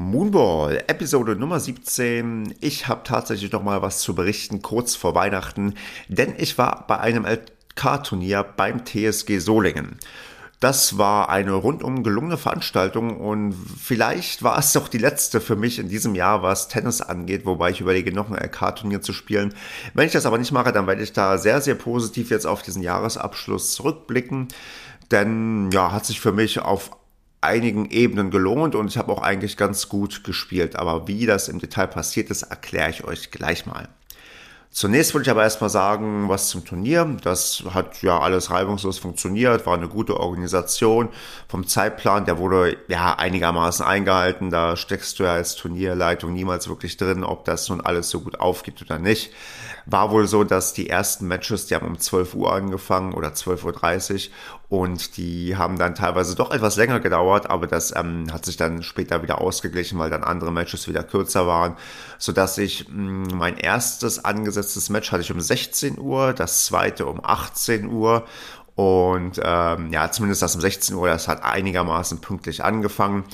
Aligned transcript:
Moonball, 0.00 0.82
Episode 0.86 1.36
Nummer 1.36 1.60
17. 1.60 2.54
Ich 2.60 2.88
habe 2.88 3.02
tatsächlich 3.04 3.52
noch 3.52 3.62
mal 3.62 3.82
was 3.82 3.98
zu 4.00 4.14
berichten, 4.14 4.62
kurz 4.62 4.96
vor 4.96 5.14
Weihnachten, 5.14 5.74
denn 6.08 6.32
ich 6.38 6.56
war 6.56 6.86
bei 6.88 6.98
einem 6.98 7.26
LK-Turnier 7.26 8.42
beim 8.42 8.86
TSG 8.86 9.38
Solingen. 9.40 9.98
Das 10.58 10.96
war 10.96 11.28
eine 11.28 11.52
rundum 11.52 12.02
gelungene 12.02 12.38
Veranstaltung 12.38 13.20
und 13.20 13.52
vielleicht 13.52 14.42
war 14.42 14.58
es 14.58 14.72
doch 14.72 14.88
die 14.88 14.98
letzte 14.98 15.38
für 15.38 15.56
mich 15.56 15.78
in 15.78 15.90
diesem 15.90 16.14
Jahr, 16.14 16.42
was 16.42 16.68
Tennis 16.68 17.02
angeht, 17.02 17.44
wobei 17.44 17.70
ich 17.70 17.82
überlege, 17.82 18.10
noch 18.10 18.30
ein 18.30 18.42
LK-Turnier 18.42 19.02
zu 19.02 19.12
spielen. 19.12 19.54
Wenn 19.92 20.06
ich 20.06 20.12
das 20.12 20.24
aber 20.24 20.38
nicht 20.38 20.52
mache, 20.52 20.72
dann 20.72 20.86
werde 20.86 21.02
ich 21.02 21.12
da 21.12 21.36
sehr, 21.36 21.60
sehr 21.60 21.74
positiv 21.74 22.30
jetzt 22.30 22.46
auf 22.46 22.62
diesen 22.62 22.82
Jahresabschluss 22.82 23.74
zurückblicken. 23.74 24.48
Denn 25.10 25.70
ja, 25.72 25.92
hat 25.92 26.06
sich 26.06 26.20
für 26.20 26.32
mich 26.32 26.60
auf 26.60 26.90
einigen 27.40 27.90
Ebenen 27.90 28.30
gelohnt 28.30 28.74
und 28.74 28.88
ich 28.88 28.98
habe 28.98 29.12
auch 29.12 29.22
eigentlich 29.22 29.56
ganz 29.56 29.88
gut 29.88 30.24
gespielt. 30.24 30.76
Aber 30.76 31.08
wie 31.08 31.26
das 31.26 31.48
im 31.48 31.58
Detail 31.58 31.86
passiert 31.86 32.30
ist, 32.30 32.42
erkläre 32.42 32.90
ich 32.90 33.04
euch 33.04 33.30
gleich 33.30 33.66
mal. 33.66 33.88
Zunächst 34.72 35.14
würde 35.14 35.22
ich 35.24 35.30
aber 35.30 35.42
erstmal 35.42 35.68
sagen, 35.68 36.28
was 36.28 36.48
zum 36.48 36.64
Turnier. 36.64 37.16
Das 37.24 37.64
hat 37.74 38.02
ja 38.02 38.20
alles 38.20 38.52
reibungslos 38.52 39.00
funktioniert, 39.00 39.66
war 39.66 39.76
eine 39.76 39.88
gute 39.88 40.20
Organisation. 40.20 41.08
Vom 41.48 41.66
Zeitplan, 41.66 42.24
der 42.24 42.38
wurde 42.38 42.76
ja 42.86 43.14
einigermaßen 43.18 43.84
eingehalten. 43.84 44.50
Da 44.50 44.76
steckst 44.76 45.18
du 45.18 45.24
ja 45.24 45.32
als 45.32 45.56
Turnierleitung 45.56 46.32
niemals 46.32 46.68
wirklich 46.68 46.96
drin, 46.96 47.24
ob 47.24 47.44
das 47.46 47.68
nun 47.68 47.80
alles 47.80 48.10
so 48.10 48.20
gut 48.20 48.38
aufgeht 48.38 48.80
oder 48.80 49.00
nicht. 49.00 49.32
War 49.86 50.10
wohl 50.10 50.26
so, 50.26 50.44
dass 50.44 50.72
die 50.72 50.88
ersten 50.88 51.26
Matches, 51.26 51.66
die 51.66 51.74
haben 51.74 51.86
um 51.86 51.98
12 51.98 52.34
Uhr 52.34 52.52
angefangen 52.52 53.14
oder 53.14 53.28
12.30 53.28 54.28
Uhr 54.68 54.78
und 54.78 55.16
die 55.16 55.56
haben 55.56 55.78
dann 55.78 55.94
teilweise 55.94 56.36
doch 56.36 56.52
etwas 56.52 56.76
länger 56.76 57.00
gedauert, 57.00 57.50
aber 57.50 57.66
das 57.66 57.94
ähm, 57.96 58.32
hat 58.32 58.44
sich 58.44 58.56
dann 58.56 58.82
später 58.82 59.22
wieder 59.22 59.40
ausgeglichen, 59.40 59.98
weil 59.98 60.10
dann 60.10 60.22
andere 60.22 60.52
Matches 60.52 60.86
wieder 60.86 61.02
kürzer 61.02 61.46
waren, 61.46 61.76
sodass 62.18 62.56
ich 62.58 62.88
mh, 62.88 63.30
hm, 63.30 63.38
mein 63.38 63.56
erstes 63.56 64.24
angesetztes 64.24 64.88
Match 64.88 65.10
hatte 65.10 65.22
ich 65.22 65.32
um 65.32 65.40
16 65.40 65.98
Uhr, 65.98 66.32
das 66.32 66.66
zweite 66.66 67.06
um 67.06 67.24
18 67.24 67.86
Uhr 67.86 68.26
und 68.80 69.38
ähm, 69.44 69.92
ja, 69.92 70.10
zumindest 70.10 70.40
das 70.40 70.54
um 70.54 70.62
16 70.62 70.96
Uhr, 70.96 71.08
das 71.08 71.28
hat 71.28 71.44
einigermaßen 71.44 72.22
pünktlich 72.22 72.64
angefangen. 72.64 73.24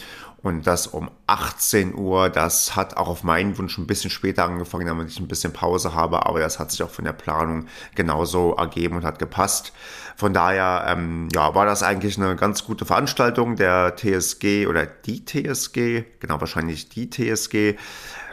Und 0.43 0.67
das 0.67 0.87
um 0.87 1.11
18 1.27 1.95
Uhr, 1.95 2.29
das 2.29 2.77
hat 2.77 2.97
auch 2.97 3.09
auf 3.09 3.25
meinen 3.25 3.57
Wunsch 3.59 3.79
ein 3.79 3.87
bisschen 3.87 4.11
später 4.11 4.45
angefangen, 4.45 4.87
damit 4.87 5.09
ich 5.09 5.19
ein 5.19 5.29
bisschen 5.29 5.53
Pause 5.53 5.95
habe, 5.95 6.27
aber 6.27 6.39
das 6.39 6.59
hat 6.59 6.71
sich 6.71 6.83
auch 6.83 6.91
von 6.91 7.05
der 7.05 7.15
Planung 7.15 7.67
genauso 7.95 8.55
ergeben 8.55 8.97
und 8.97 9.05
hat 9.05 9.19
gepasst. 9.19 9.73
Von 10.17 10.33
daher, 10.33 10.87
ähm, 10.89 11.29
ja, 11.35 11.55
war 11.55 11.67
das 11.67 11.83
eigentlich 11.83 12.17
eine 12.17 12.37
ganz 12.37 12.65
gute 12.65 12.85
Veranstaltung. 12.85 13.57
Der 13.57 13.97
TSG 13.97 14.67
oder 14.67 14.87
die 14.87 15.25
TSG, 15.25 16.05
genau 16.21 16.41
wahrscheinlich 16.41 16.89
die 16.89 17.11
TSG, 17.11 17.77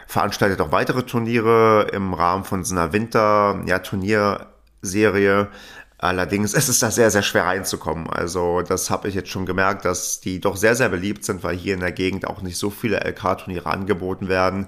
veranstaltet 0.06 0.60
auch 0.60 0.72
weitere 0.72 1.02
Turniere 1.02 1.88
im 1.92 2.14
Rahmen 2.14 2.44
von 2.44 2.64
so 2.64 2.74
einer 2.74 2.92
Winter-Turnierserie. 2.92 5.48
Allerdings 5.98 6.54
ist 6.54 6.68
es 6.68 6.80
da 6.80 6.90
sehr, 6.90 7.10
sehr 7.10 7.22
schwer 7.22 7.44
reinzukommen. 7.44 8.10
Also 8.10 8.62
das 8.62 8.90
habe 8.90 9.08
ich 9.08 9.14
jetzt 9.14 9.30
schon 9.30 9.46
gemerkt, 9.46 9.84
dass 9.84 10.20
die 10.20 10.40
doch 10.40 10.56
sehr, 10.56 10.74
sehr 10.74 10.88
beliebt 10.88 11.24
sind, 11.24 11.42
weil 11.42 11.56
hier 11.56 11.74
in 11.74 11.80
der 11.80 11.92
Gegend 11.92 12.26
auch 12.26 12.42
nicht 12.42 12.58
so 12.58 12.70
viele 12.70 12.98
LK-Turniere 12.98 13.70
angeboten 13.70 14.28
werden. 14.28 14.66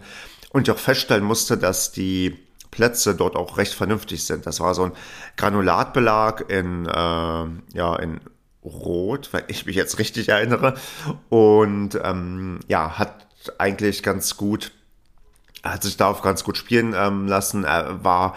Und 0.50 0.68
ich 0.68 0.74
auch 0.74 0.78
feststellen 0.78 1.24
musste, 1.24 1.58
dass 1.58 1.92
die 1.92 2.38
Plätze 2.70 3.14
dort 3.14 3.36
auch 3.36 3.58
recht 3.58 3.74
vernünftig 3.74 4.24
sind. 4.24 4.46
Das 4.46 4.60
war 4.60 4.74
so 4.74 4.84
ein 4.84 4.92
Granulatbelag 5.36 6.48
in, 6.48 6.86
äh, 6.86 6.90
ja, 6.90 7.96
in 7.96 8.20
Rot, 8.64 9.30
wenn 9.32 9.44
ich 9.48 9.66
mich 9.66 9.76
jetzt 9.76 9.98
richtig 9.98 10.28
erinnere. 10.28 10.74
Und 11.28 11.98
ähm, 12.02 12.60
ja, 12.68 12.98
hat 12.98 13.26
eigentlich 13.58 14.02
ganz 14.02 14.36
gut, 14.36 14.72
hat 15.62 15.82
sich 15.82 15.96
darauf 15.96 16.22
ganz 16.22 16.44
gut 16.44 16.56
spielen 16.56 16.94
ähm, 16.96 17.26
lassen. 17.26 17.64
Er 17.64 18.04
war 18.04 18.36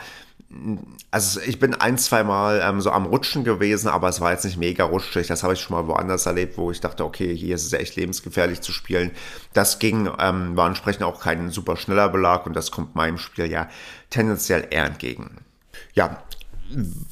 also 1.11 1.39
ich 1.41 1.59
bin 1.59 1.75
ein, 1.75 1.97
zwei 1.99 2.23
Mal 2.23 2.61
ähm, 2.63 2.81
so 2.81 2.91
am 2.91 3.05
Rutschen 3.05 3.43
gewesen, 3.43 3.87
aber 3.87 4.09
es 4.09 4.19
war 4.19 4.31
jetzt 4.31 4.45
nicht 4.45 4.57
mega 4.57 4.83
rutschig. 4.83 5.27
Das 5.27 5.43
habe 5.43 5.53
ich 5.53 5.61
schon 5.61 5.75
mal 5.75 5.87
woanders 5.87 6.25
erlebt, 6.25 6.57
wo 6.57 6.71
ich 6.71 6.81
dachte, 6.81 7.05
okay, 7.05 7.35
hier 7.35 7.53
ist 7.53 7.65
es 7.65 7.73
echt 7.73 7.95
lebensgefährlich 7.95 8.61
zu 8.61 8.71
spielen. 8.71 9.11
Das 9.53 9.77
ging, 9.77 10.09
ähm, 10.17 10.57
war 10.57 10.67
entsprechend 10.67 11.03
auch 11.03 11.21
kein 11.21 11.51
super 11.51 11.77
schneller 11.77 12.09
Belag 12.09 12.47
und 12.47 12.55
das 12.55 12.71
kommt 12.71 12.95
meinem 12.95 13.19
Spiel 13.19 13.45
ja 13.51 13.69
tendenziell 14.09 14.67
eher 14.71 14.85
entgegen. 14.85 15.37
Ja, 15.93 16.23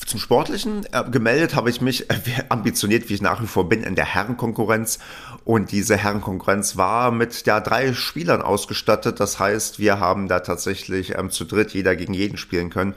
zum 0.05 0.19
Sportlichen 0.19 0.85
äh, 0.91 1.03
gemeldet 1.09 1.55
habe 1.55 1.69
ich 1.69 1.81
mich, 1.81 2.09
äh, 2.09 2.15
ambitioniert 2.49 3.09
wie 3.09 3.15
ich 3.15 3.21
nach 3.21 3.41
wie 3.41 3.47
vor 3.47 3.67
bin, 3.69 3.83
in 3.83 3.95
der 3.95 4.05
Herrenkonkurrenz. 4.05 4.99
Und 5.43 5.71
diese 5.71 5.97
Herrenkonkurrenz 5.97 6.77
war 6.77 7.11
mit 7.11 7.45
ja, 7.45 7.59
drei 7.59 7.93
Spielern 7.93 8.41
ausgestattet. 8.41 9.19
Das 9.19 9.39
heißt, 9.39 9.79
wir 9.79 9.99
haben 9.99 10.27
da 10.27 10.41
tatsächlich 10.41 11.17
ähm, 11.17 11.31
zu 11.31 11.45
dritt 11.45 11.71
jeder 11.71 11.95
gegen 11.95 12.13
jeden 12.13 12.37
spielen 12.37 12.69
können. 12.69 12.93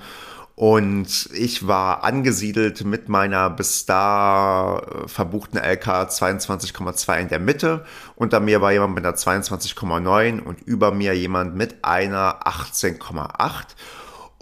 Und 0.60 1.30
ich 1.32 1.66
war 1.66 2.04
angesiedelt 2.04 2.84
mit 2.84 3.08
meiner 3.08 3.48
bis 3.48 3.86
da 3.86 4.78
äh, 4.78 5.08
verbuchten 5.08 5.58
LK 5.58 6.10
22,2 6.10 7.18
in 7.18 7.28
der 7.28 7.38
Mitte. 7.38 7.86
Unter 8.14 8.40
mir 8.40 8.60
war 8.60 8.70
jemand 8.70 8.94
mit 8.94 9.06
einer 9.06 9.16
22,9 9.16 10.40
und 10.40 10.60
über 10.60 10.92
mir 10.92 11.14
jemand 11.14 11.56
mit 11.56 11.82
einer 11.82 12.46
18,8. 12.46 13.68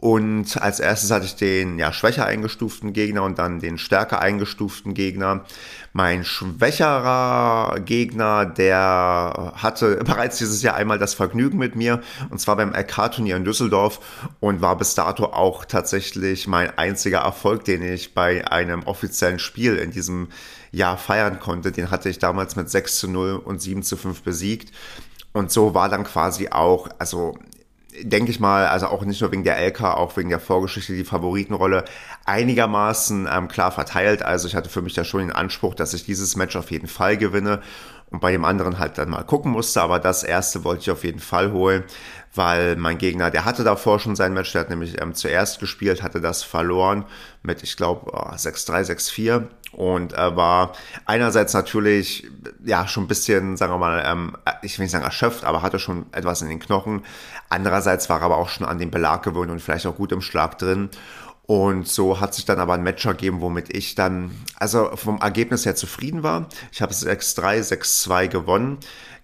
Und 0.00 0.62
als 0.62 0.78
erstes 0.78 1.10
hatte 1.10 1.24
ich 1.24 1.34
den 1.34 1.76
ja, 1.76 1.92
schwächer 1.92 2.24
eingestuften 2.24 2.92
Gegner 2.92 3.24
und 3.24 3.40
dann 3.40 3.58
den 3.58 3.78
stärker 3.78 4.20
eingestuften 4.20 4.94
Gegner. 4.94 5.44
Mein 5.92 6.24
schwächerer 6.24 7.80
Gegner, 7.80 8.46
der 8.46 9.54
hatte 9.56 9.96
bereits 10.04 10.38
dieses 10.38 10.62
Jahr 10.62 10.76
einmal 10.76 11.00
das 11.00 11.14
Vergnügen 11.14 11.58
mit 11.58 11.74
mir, 11.74 12.00
und 12.30 12.38
zwar 12.40 12.54
beim 12.54 12.74
LK-Turnier 12.74 13.36
in 13.36 13.44
Düsseldorf 13.44 13.98
und 14.38 14.60
war 14.60 14.78
bis 14.78 14.94
dato 14.94 15.24
auch 15.24 15.64
tatsächlich 15.64 16.46
mein 16.46 16.78
einziger 16.78 17.22
Erfolg, 17.22 17.64
den 17.64 17.82
ich 17.82 18.14
bei 18.14 18.48
einem 18.48 18.84
offiziellen 18.84 19.40
Spiel 19.40 19.74
in 19.74 19.90
diesem 19.90 20.28
Jahr 20.70 20.96
feiern 20.96 21.40
konnte. 21.40 21.72
Den 21.72 21.90
hatte 21.90 22.08
ich 22.08 22.20
damals 22.20 22.54
mit 22.54 22.70
6 22.70 23.00
zu 23.00 23.08
0 23.08 23.42
und 23.44 23.60
7 23.60 23.82
zu 23.82 23.96
5 23.96 24.22
besiegt. 24.22 24.72
Und 25.32 25.50
so 25.50 25.74
war 25.74 25.88
dann 25.88 26.04
quasi 26.04 26.50
auch, 26.50 26.88
also 26.98 27.36
denke 28.02 28.30
ich 28.30 28.40
mal, 28.40 28.66
also 28.66 28.86
auch 28.86 29.04
nicht 29.04 29.20
nur 29.20 29.32
wegen 29.32 29.44
der 29.44 29.58
LK, 29.58 29.82
auch 29.82 30.16
wegen 30.16 30.28
der 30.28 30.40
Vorgeschichte, 30.40 30.94
die 30.94 31.04
Favoritenrolle 31.04 31.84
einigermaßen 32.24 33.28
ähm, 33.32 33.48
klar 33.48 33.72
verteilt. 33.72 34.22
Also 34.22 34.48
ich 34.48 34.54
hatte 34.54 34.68
für 34.68 34.82
mich 34.82 34.94
da 34.94 35.04
schon 35.04 35.20
den 35.20 35.32
Anspruch, 35.32 35.74
dass 35.74 35.94
ich 35.94 36.04
dieses 36.04 36.36
Match 36.36 36.56
auf 36.56 36.70
jeden 36.70 36.88
Fall 36.88 37.16
gewinne 37.16 37.60
und 38.10 38.20
bei 38.20 38.32
dem 38.32 38.44
anderen 38.44 38.78
halt 38.78 38.98
dann 38.98 39.10
mal 39.10 39.22
gucken 39.24 39.52
musste. 39.52 39.82
Aber 39.82 39.98
das 39.98 40.22
erste 40.24 40.64
wollte 40.64 40.82
ich 40.82 40.90
auf 40.90 41.04
jeden 41.04 41.20
Fall 41.20 41.52
holen, 41.52 41.84
weil 42.34 42.76
mein 42.76 42.98
Gegner, 42.98 43.30
der 43.30 43.44
hatte 43.44 43.64
davor 43.64 43.98
schon 43.98 44.16
sein 44.16 44.34
Match, 44.34 44.52
der 44.52 44.62
hat 44.62 44.70
nämlich 44.70 45.00
ähm, 45.00 45.14
zuerst 45.14 45.60
gespielt, 45.60 46.02
hatte 46.02 46.20
das 46.20 46.42
verloren 46.42 47.04
mit, 47.42 47.62
ich 47.62 47.76
glaube, 47.76 48.10
oh, 48.12 48.30
6-3, 48.34 48.92
6-4 48.92 49.44
und 49.72 50.12
äh, 50.12 50.36
war 50.36 50.72
einerseits 51.04 51.54
natürlich 51.54 52.26
ja 52.64 52.86
schon 52.88 53.04
ein 53.04 53.08
bisschen, 53.08 53.56
sagen 53.56 53.72
wir 53.72 53.78
mal, 53.78 54.02
ähm, 54.06 54.36
ich 54.62 54.78
will 54.78 54.84
nicht 54.84 54.92
sagen 54.92 55.04
erschöpft, 55.04 55.44
aber 55.44 55.62
hatte 55.62 55.78
schon 55.78 56.06
etwas 56.12 56.42
in 56.42 56.48
den 56.48 56.60
Knochen. 56.60 57.04
Andererseits 57.48 58.08
war 58.08 58.20
er 58.20 58.24
aber 58.24 58.36
auch 58.38 58.48
schon 58.48 58.66
an 58.66 58.78
den 58.78 58.90
Belag 58.90 59.22
gewöhnt 59.22 59.50
und 59.50 59.60
vielleicht 59.60 59.86
auch 59.86 59.96
gut 59.96 60.12
im 60.12 60.20
Schlag 60.20 60.58
drin. 60.58 60.90
Und 61.48 61.88
so 61.88 62.20
hat 62.20 62.34
sich 62.34 62.44
dann 62.44 62.60
aber 62.60 62.74
ein 62.74 62.82
Match 62.82 63.06
ergeben, 63.06 63.40
womit 63.40 63.74
ich 63.74 63.94
dann, 63.94 64.32
also 64.56 64.94
vom 64.96 65.18
Ergebnis 65.22 65.64
her 65.64 65.74
zufrieden 65.74 66.22
war. 66.22 66.46
Ich 66.72 66.82
habe 66.82 66.92
6-3, 66.92 67.74
6-2 67.74 68.28
gewonnen 68.28 68.78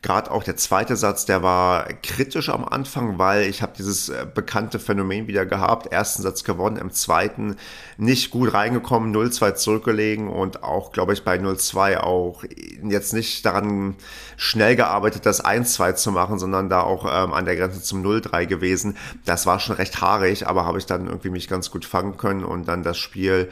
gerade 0.04 0.30
auch 0.30 0.44
der 0.44 0.56
zweite 0.56 0.96
Satz, 0.96 1.24
der 1.24 1.42
war 1.42 1.88
kritisch 2.02 2.50
am 2.50 2.62
Anfang, 2.66 3.18
weil 3.18 3.48
ich 3.48 3.62
habe 3.62 3.72
dieses 3.76 4.10
äh, 4.10 4.26
bekannte 4.32 4.78
Phänomen 4.78 5.28
wieder 5.28 5.46
gehabt. 5.46 5.86
Ersten 5.86 6.22
Satz 6.22 6.44
gewonnen, 6.44 6.76
im 6.76 6.92
zweiten 6.92 7.56
nicht 7.96 8.30
gut 8.30 8.52
reingekommen, 8.52 9.16
0-2 9.16 9.54
zurückgelegen 9.54 10.28
und 10.28 10.62
auch, 10.62 10.92
glaube 10.92 11.14
ich, 11.14 11.24
bei 11.24 11.36
0-2 11.36 12.00
auch 12.00 12.44
jetzt 12.82 13.14
nicht 13.14 13.46
daran 13.46 13.96
schnell 14.36 14.76
gearbeitet, 14.76 15.24
das 15.24 15.42
1-2 15.42 15.94
zu 15.94 16.12
machen, 16.12 16.38
sondern 16.38 16.68
da 16.68 16.82
auch 16.82 17.06
ähm, 17.06 17.32
an 17.32 17.46
der 17.46 17.56
Grenze 17.56 17.82
zum 17.82 18.04
0-3 18.04 18.44
gewesen. 18.44 18.98
Das 19.24 19.46
war 19.46 19.58
schon 19.58 19.76
recht 19.76 20.02
haarig, 20.02 20.46
aber 20.46 20.66
habe 20.66 20.76
ich 20.76 20.84
dann 20.84 21.06
irgendwie 21.06 21.30
mich 21.30 21.48
ganz 21.48 21.70
gut 21.70 21.86
fangen 21.86 22.18
können 22.18 22.44
und 22.44 22.68
dann 22.68 22.82
das 22.82 22.98
Spiel 22.98 23.50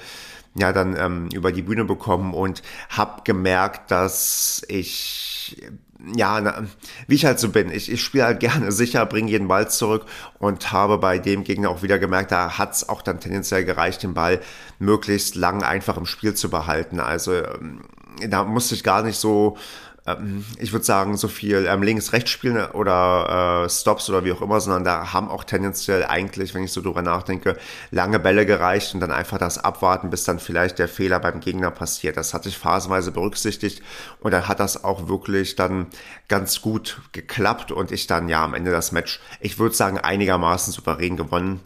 ja 0.54 0.74
dann 0.74 0.96
ähm, 0.98 1.28
über 1.32 1.50
die 1.50 1.62
Bühne 1.62 1.86
bekommen 1.86 2.34
und 2.34 2.62
habe 2.90 3.22
gemerkt, 3.24 3.90
dass 3.90 4.62
ich 4.68 5.56
ja, 6.14 6.40
na, 6.40 6.64
wie 7.06 7.14
ich 7.14 7.24
halt 7.24 7.38
so 7.38 7.50
bin. 7.50 7.70
Ich, 7.70 7.90
ich 7.90 8.02
spiele 8.02 8.24
halt 8.24 8.40
gerne 8.40 8.72
sicher, 8.72 9.06
bringe 9.06 9.30
jeden 9.30 9.48
Ball 9.48 9.70
zurück 9.70 10.06
und 10.38 10.72
habe 10.72 10.98
bei 10.98 11.18
dem 11.18 11.44
Gegner 11.44 11.70
auch 11.70 11.82
wieder 11.82 11.98
gemerkt, 11.98 12.32
da 12.32 12.58
hat's 12.58 12.88
auch 12.88 13.02
dann 13.02 13.20
tendenziell 13.20 13.64
gereicht, 13.64 14.02
den 14.02 14.14
Ball 14.14 14.40
möglichst 14.78 15.34
lang 15.34 15.62
einfach 15.62 15.96
im 15.96 16.06
Spiel 16.06 16.34
zu 16.34 16.50
behalten. 16.50 17.00
Also 17.00 17.34
ähm, 17.34 17.82
da 18.28 18.44
musste 18.44 18.74
ich 18.74 18.84
gar 18.84 19.02
nicht 19.02 19.18
so 19.18 19.56
ähm, 20.06 20.44
ich 20.58 20.72
würde 20.72 20.84
sagen, 20.84 21.16
so 21.16 21.28
viel 21.28 21.66
ähm, 21.68 21.82
links-rechts 21.82 22.30
spielen 22.30 22.64
oder 22.72 23.64
äh, 23.64 23.70
Stops 23.70 24.10
oder 24.10 24.24
wie 24.24 24.32
auch 24.32 24.42
immer, 24.42 24.60
sondern 24.60 24.84
da 24.84 25.12
haben 25.12 25.28
auch 25.28 25.44
tendenziell 25.44 26.04
eigentlich, 26.04 26.54
wenn 26.54 26.64
ich 26.64 26.72
so 26.72 26.80
drüber 26.80 27.02
nachdenke, 27.02 27.56
lange 27.90 28.18
Bälle 28.18 28.44
gereicht 28.44 28.94
und 28.94 29.00
dann 29.00 29.12
einfach 29.12 29.38
das 29.38 29.58
abwarten, 29.58 30.10
bis 30.10 30.24
dann 30.24 30.40
vielleicht 30.40 30.78
der 30.78 30.88
Fehler 30.88 31.20
beim 31.20 31.40
Gegner 31.40 31.70
passiert. 31.70 32.16
Das 32.16 32.34
hatte 32.34 32.48
ich 32.48 32.58
phasenweise 32.58 33.12
berücksichtigt 33.12 33.82
und 34.20 34.32
dann 34.32 34.48
hat 34.48 34.58
das 34.58 34.82
auch 34.82 35.08
wirklich 35.08 35.54
dann 35.54 35.86
ganz 36.28 36.60
gut 36.62 37.00
geklappt 37.12 37.70
und 37.70 37.92
ich 37.92 38.08
dann 38.08 38.28
ja 38.28 38.42
am 38.44 38.54
Ende 38.54 38.72
das 38.72 38.90
Match, 38.90 39.20
ich 39.40 39.58
würde 39.58 39.74
sagen, 39.74 39.98
einigermaßen 39.98 40.72
souverän 40.72 41.16
gewonnen. 41.16 41.60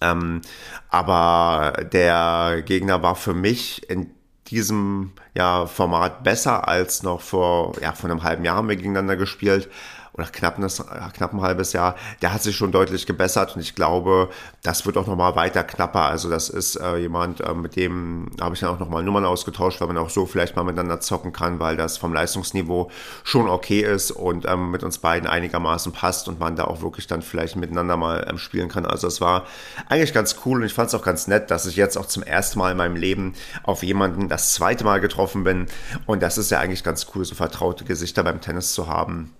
Ähm, 0.00 0.42
aber 0.88 1.72
der 1.92 2.62
Gegner 2.64 3.02
war 3.02 3.16
für 3.16 3.34
mich 3.34 3.88
in 3.88 4.10
diesem 4.50 5.12
ja, 5.34 5.66
Format 5.66 6.22
besser 6.22 6.68
als 6.68 7.02
noch 7.02 7.20
vor, 7.20 7.74
ja, 7.80 7.92
vor 7.92 8.10
einem 8.10 8.22
halben 8.22 8.44
Jahr 8.44 8.56
haben 8.56 8.68
wir 8.68 8.76
gegeneinander 8.76 9.16
gespielt 9.16 9.68
oder 10.16 10.26
knapp, 10.26 10.58
ein, 10.58 10.66
knapp 11.12 11.32
ein 11.32 11.40
halbes 11.40 11.72
Jahr, 11.72 11.96
der 12.22 12.32
hat 12.32 12.42
sich 12.42 12.56
schon 12.56 12.72
deutlich 12.72 13.06
gebessert 13.06 13.54
und 13.54 13.60
ich 13.60 13.74
glaube, 13.74 14.30
das 14.62 14.86
wird 14.86 14.96
auch 14.96 15.06
nochmal 15.06 15.36
weiter 15.36 15.62
knapper. 15.62 16.06
Also 16.06 16.30
das 16.30 16.48
ist 16.48 16.76
äh, 16.76 16.96
jemand, 16.96 17.40
äh, 17.40 17.54
mit 17.54 17.76
dem 17.76 18.30
habe 18.40 18.54
ich 18.54 18.60
dann 18.60 18.70
auch 18.70 18.78
nochmal 18.78 19.02
Nummern 19.02 19.24
ausgetauscht, 19.24 19.80
weil 19.80 19.88
man 19.88 19.98
auch 19.98 20.10
so 20.10 20.26
vielleicht 20.26 20.56
mal 20.56 20.64
miteinander 20.64 21.00
zocken 21.00 21.32
kann, 21.32 21.60
weil 21.60 21.76
das 21.76 21.98
vom 21.98 22.12
Leistungsniveau 22.12 22.90
schon 23.24 23.48
okay 23.48 23.80
ist 23.80 24.10
und 24.10 24.46
ähm, 24.46 24.70
mit 24.70 24.82
uns 24.82 24.98
beiden 24.98 25.28
einigermaßen 25.28 25.92
passt 25.92 26.28
und 26.28 26.40
man 26.40 26.56
da 26.56 26.64
auch 26.64 26.80
wirklich 26.80 27.06
dann 27.06 27.22
vielleicht 27.22 27.56
miteinander 27.56 27.96
mal 27.96 28.26
ähm, 28.28 28.38
spielen 28.38 28.68
kann. 28.68 28.86
Also 28.86 29.06
es 29.06 29.20
war 29.20 29.46
eigentlich 29.88 30.14
ganz 30.14 30.36
cool 30.44 30.60
und 30.60 30.66
ich 30.66 30.74
fand 30.74 30.88
es 30.88 30.94
auch 30.94 31.04
ganz 31.04 31.26
nett, 31.26 31.50
dass 31.50 31.66
ich 31.66 31.76
jetzt 31.76 31.96
auch 31.96 32.06
zum 32.06 32.22
ersten 32.22 32.58
Mal 32.58 32.72
in 32.72 32.78
meinem 32.78 32.96
Leben 32.96 33.34
auf 33.64 33.82
jemanden 33.82 34.28
das 34.28 34.52
zweite 34.54 34.84
Mal 34.84 35.00
getroffen 35.00 35.44
bin 35.44 35.66
und 36.06 36.22
das 36.22 36.38
ist 36.38 36.50
ja 36.50 36.60
eigentlich 36.60 36.84
ganz 36.84 37.06
cool, 37.14 37.24
so 37.24 37.34
vertraute 37.34 37.84
Gesichter 37.84 38.24
beim 38.24 38.40
Tennis 38.40 38.72
zu 38.72 38.86
haben 38.88 39.32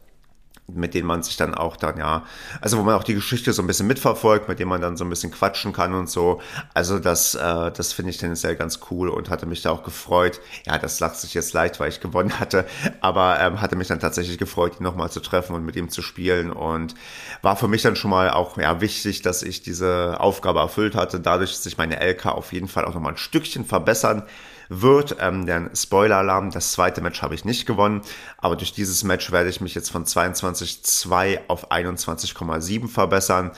mit 0.69 0.95
denen 0.95 1.07
man 1.07 1.23
sich 1.23 1.37
dann 1.37 1.55
auch 1.55 1.77
dann, 1.77 1.97
ja, 1.97 2.25
also 2.61 2.79
wo 2.79 2.83
man 2.83 2.95
auch 2.95 3.05
die 3.05 3.15
Geschichte 3.15 3.53
so 3.53 3.63
ein 3.63 3.67
bisschen 3.67 3.87
mitverfolgt, 3.87 4.49
mit 4.49 4.59
denen 4.59 4.69
man 4.69 4.81
dann 4.81 4.97
so 4.97 5.05
ein 5.05 5.11
bisschen 5.11 5.31
quatschen 5.31 5.73
kann 5.73 5.95
und 5.95 6.11
so. 6.11 6.41
Also 6.75 6.99
das, 6.99 7.35
äh, 7.35 7.71
das 7.71 7.93
finde 7.93 8.11
ich 8.11 8.19
tendenziell 8.19 8.57
ganz 8.57 8.81
cool 8.91 9.09
und 9.09 9.31
hatte 9.31 9.47
mich 9.47 9.63
da 9.63 9.71
auch 9.71 9.85
gefreut. 9.85 10.41
Ja, 10.67 10.79
das 10.79 10.99
lacht 10.99 11.17
sich 11.17 11.35
jetzt 11.35 11.53
leicht, 11.53 11.79
weil 11.79 11.89
ich 11.89 12.01
gewonnen 12.01 12.39
hatte, 12.41 12.67
aber 13.01 13.39
ähm, 13.41 13.61
hatte 13.61 13.77
mich 13.77 13.89
dann 13.89 14.01
tatsächlich 14.01 14.39
gefreut, 14.39 14.81
ihn 14.81 14.85
nochmal 14.85 15.11
zu 15.11 15.21
treffen 15.21 15.55
und 15.55 15.65
mit 15.65 15.77
ihm 15.77 15.89
zu 15.89 16.03
spielen 16.03 16.51
und 16.51 16.95
war 17.43 17.57
für 17.57 17.69
mich 17.69 17.83
dann 17.83 17.95
schon 17.95 18.11
mal 18.11 18.31
auch, 18.31 18.57
ja, 18.59 18.81
wichtig, 18.81 19.23
dass 19.23 19.43
ich 19.43 19.63
diese 19.63 20.19
Aufgabe 20.19 20.59
erfüllt 20.61 20.97
hatte, 20.97 21.21
dadurch, 21.21 21.51
dass 21.53 21.63
sich 21.63 21.79
meine 21.79 22.01
LK 22.01 22.27
auf 22.27 22.53
jeden 22.53 22.69
Fall 22.69 22.85
auch 22.85 22.95
nochmal 22.95 23.13
ein 23.13 23.19
Stückchen 23.19 23.65
verbessern 23.65 24.25
wird. 24.69 25.17
Ähm, 25.21 25.47
denn 25.47 25.71
Spoiler-Alarm, 25.75 26.51
das 26.51 26.73
zweite 26.73 27.01
Match 27.01 27.23
habe 27.23 27.35
ich 27.35 27.45
nicht 27.45 27.67
gewonnen, 27.67 28.03
aber 28.39 28.57
durch 28.57 28.73
dieses 28.73 29.05
Match 29.05 29.33
werde 29.33 29.51
ich 29.51 29.61
mich 29.61 29.75
jetzt 29.75 29.91
von 29.91 30.05
22,2 30.05 31.41
auf 31.49 31.71
21,7 31.71 32.89
verbessern 32.89 33.53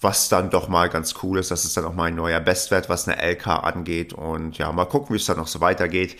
was 0.00 0.28
dann 0.28 0.50
doch 0.50 0.68
mal 0.68 0.88
ganz 0.88 1.14
cool 1.22 1.38
ist. 1.38 1.50
Das 1.50 1.64
ist 1.64 1.76
dann 1.76 1.84
auch 1.84 1.94
mal 1.94 2.04
ein 2.04 2.14
neuer 2.14 2.40
Bestwert, 2.40 2.88
was 2.88 3.08
eine 3.08 3.20
LK 3.20 3.48
angeht. 3.48 4.12
Und 4.12 4.56
ja, 4.58 4.70
mal 4.72 4.84
gucken, 4.84 5.12
wie 5.14 5.18
es 5.18 5.26
dann 5.26 5.38
noch 5.38 5.48
so 5.48 5.60
weitergeht. 5.60 6.16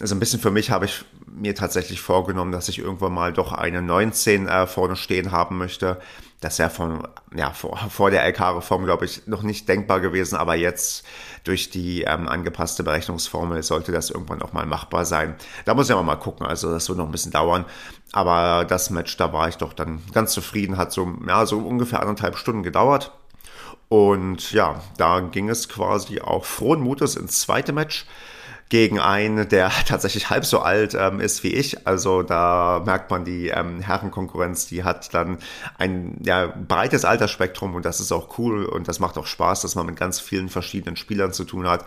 Also 0.00 0.14
ein 0.14 0.20
bisschen 0.20 0.40
für 0.40 0.50
mich 0.50 0.70
habe 0.70 0.86
ich 0.86 1.04
mir 1.26 1.54
tatsächlich 1.54 2.00
vorgenommen, 2.00 2.52
dass 2.52 2.68
ich 2.68 2.78
irgendwann 2.78 3.12
mal 3.12 3.32
doch 3.32 3.52
eine 3.52 3.80
19 3.80 4.48
äh, 4.48 4.66
vorne 4.66 4.96
stehen 4.96 5.32
haben 5.32 5.58
möchte. 5.58 6.00
Das 6.44 6.58
wäre 6.58 6.68
von, 6.68 7.08
ja, 7.34 7.52
vor, 7.52 7.78
vor 7.88 8.10
der 8.10 8.22
LK-Reform, 8.28 8.84
glaube 8.84 9.06
ich, 9.06 9.26
noch 9.26 9.42
nicht 9.42 9.66
denkbar 9.66 10.00
gewesen, 10.00 10.36
aber 10.36 10.54
jetzt 10.54 11.06
durch 11.42 11.70
die 11.70 12.02
ähm, 12.02 12.28
angepasste 12.28 12.84
Berechnungsformel 12.84 13.62
sollte 13.62 13.92
das 13.92 14.10
irgendwann 14.10 14.42
auch 14.42 14.52
mal 14.52 14.66
machbar 14.66 15.06
sein. 15.06 15.36
Da 15.64 15.72
muss 15.72 15.86
ich 15.88 15.94
aber 15.94 16.02
mal 16.02 16.16
gucken, 16.16 16.44
also 16.46 16.70
das 16.70 16.86
wird 16.90 16.98
noch 16.98 17.06
ein 17.06 17.12
bisschen 17.12 17.32
dauern. 17.32 17.64
Aber 18.12 18.66
das 18.66 18.90
Match, 18.90 19.16
da 19.16 19.32
war 19.32 19.48
ich 19.48 19.56
doch 19.56 19.72
dann 19.72 20.02
ganz 20.12 20.32
zufrieden, 20.32 20.76
hat 20.76 20.92
so, 20.92 21.14
ja, 21.26 21.46
so 21.46 21.56
ungefähr 21.60 22.00
anderthalb 22.00 22.36
Stunden 22.36 22.62
gedauert. 22.62 23.12
Und 23.88 24.52
ja, 24.52 24.82
da 24.98 25.20
ging 25.20 25.48
es 25.48 25.70
quasi 25.70 26.20
auch 26.20 26.44
frohen 26.44 26.80
Mutes 26.80 27.16
ins 27.16 27.40
zweite 27.40 27.72
Match 27.72 28.04
gegen 28.68 28.98
einen, 28.98 29.48
der 29.48 29.70
tatsächlich 29.86 30.30
halb 30.30 30.44
so 30.44 30.60
alt 30.60 30.94
ähm, 30.94 31.20
ist 31.20 31.42
wie 31.42 31.54
ich. 31.54 31.86
Also 31.86 32.22
da 32.22 32.82
merkt 32.84 33.10
man 33.10 33.24
die 33.24 33.48
ähm, 33.48 33.80
Herrenkonkurrenz, 33.80 34.66
die 34.66 34.84
hat 34.84 35.12
dann 35.14 35.38
ein 35.78 36.20
ja, 36.24 36.46
breites 36.46 37.04
Altersspektrum 37.04 37.74
und 37.74 37.84
das 37.84 38.00
ist 38.00 38.12
auch 38.12 38.38
cool 38.38 38.64
und 38.64 38.88
das 38.88 39.00
macht 39.00 39.18
auch 39.18 39.26
Spaß, 39.26 39.62
dass 39.62 39.74
man 39.74 39.86
mit 39.86 39.96
ganz 39.96 40.20
vielen 40.20 40.48
verschiedenen 40.48 40.96
Spielern 40.96 41.32
zu 41.32 41.44
tun 41.44 41.68
hat. 41.68 41.84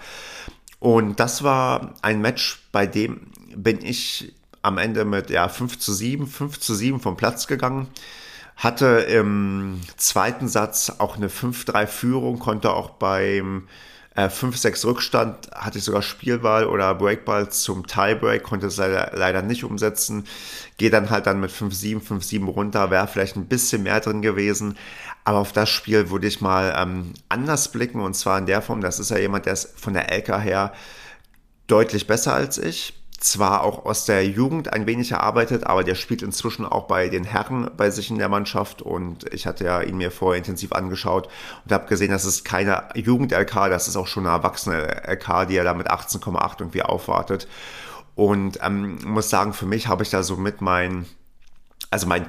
Und 0.80 1.20
das 1.20 1.44
war 1.44 1.96
ein 2.02 2.22
Match, 2.22 2.62
bei 2.72 2.86
dem 2.86 3.32
bin 3.56 3.84
ich 3.84 4.34
am 4.62 4.78
Ende 4.78 5.06
mit 5.06 5.30
ja, 5.30 5.50
5 5.50 5.80
zu 5.80 5.94
7, 5.94 6.28
5 6.28 6.60
zu 6.60 6.76
7 6.76 7.00
vom 7.00 7.18
Platz 7.18 7.48
gegangen 7.48 7.88
hatte 8.58 8.88
im 9.08 9.80
zweiten 9.98 10.48
Satz 10.48 10.92
auch 10.98 11.16
eine 11.16 11.28
5-3-Führung, 11.28 12.40
konnte 12.40 12.72
auch 12.74 12.90
beim 12.90 13.68
äh, 14.18 14.30
5-6 14.30 14.84
Rückstand 14.86 15.52
hatte 15.54 15.78
ich 15.78 15.84
sogar 15.84 16.02
Spielball 16.02 16.66
oder 16.66 16.96
Breakball 16.96 17.50
zum 17.50 17.86
Tiebreak, 17.86 18.42
konnte 18.42 18.66
es 18.66 18.78
leider, 18.78 19.12
leider 19.14 19.44
nicht 19.44 19.64
umsetzen. 19.64 20.26
Gehe 20.78 20.90
dann 20.90 21.12
halt 21.12 21.28
dann 21.28 21.40
mit 21.40 21.52
5-7, 21.52 22.02
5-7 22.02 22.46
runter, 22.46 22.90
wäre 22.90 23.08
vielleicht 23.08 23.36
ein 23.36 23.46
bisschen 23.46 23.84
mehr 23.84 24.00
drin 24.00 24.24
gewesen. 24.24 24.76
Aber 25.24 25.38
auf 25.38 25.52
das 25.52 25.70
Spiel 25.70 26.10
würde 26.10 26.26
ich 26.26 26.42
mal 26.42 26.74
ähm, 26.76 27.14
anders 27.30 27.72
blicken 27.72 28.02
und 28.02 28.16
zwar 28.16 28.40
in 28.40 28.48
der 28.48 28.64
Form, 28.64 28.82
das 28.82 29.00
ist 29.00 29.12
ja 29.12 29.20
jemand, 29.20 29.46
der 29.46 29.54
ist 29.54 29.80
von 29.80 29.94
der 29.94 30.12
LK 30.12 30.42
her 30.42 30.74
deutlich 31.68 32.08
besser 32.08 32.34
als 32.34 32.58
ich 32.58 32.94
zwar 33.18 33.64
auch 33.64 33.86
aus 33.86 34.06
der 34.06 34.26
Jugend 34.28 34.72
ein 34.72 34.86
wenig 34.86 35.12
erarbeitet, 35.12 35.66
aber 35.66 35.84
der 35.84 35.96
spielt 35.96 36.22
inzwischen 36.22 36.66
auch 36.66 36.86
bei 36.88 37.10
den 37.10 37.24
Herren 37.24 37.72
bei 37.76 37.90
sich 37.90 38.12
in 38.12 38.20
der 38.20 38.30
Mannschaft 38.30 38.82
und 38.82 39.32
ich 39.34 39.48
hatte 39.48 39.66
ja 39.66 39.82
ihn 39.82 39.98
mir 39.98 40.12
vorher 40.12 40.38
intensiv 40.38 40.72
angeschaut 40.72 41.28
und 41.66 41.72
habe 41.72 41.88
gesehen, 41.88 42.12
das 42.12 42.26
ist 42.26 42.46
keine 42.46 42.84
Jugend-LK, 42.94 43.70
das 43.70 43.88
ist 43.88 43.96
auch 43.96 44.08
schon 44.08 44.26
eine 44.26 44.36
erwachsene 44.36 45.04
LK, 45.08 45.48
die 45.48 45.58
er 45.58 45.64
da 45.64 45.74
mit 45.74 45.90
18,8 45.90 46.60
irgendwie 46.60 46.84
aufwartet. 46.84 47.48
Und 48.14 48.60
ähm, 48.64 49.00
muss 49.04 49.30
sagen, 49.30 49.54
für 49.54 49.66
mich 49.66 49.88
habe 49.88 50.04
ich 50.04 50.10
da 50.10 50.22
so 50.24 50.38
mit 50.38 50.62
mein, 50.62 51.06
also 51.90 52.08
mein, 52.08 52.28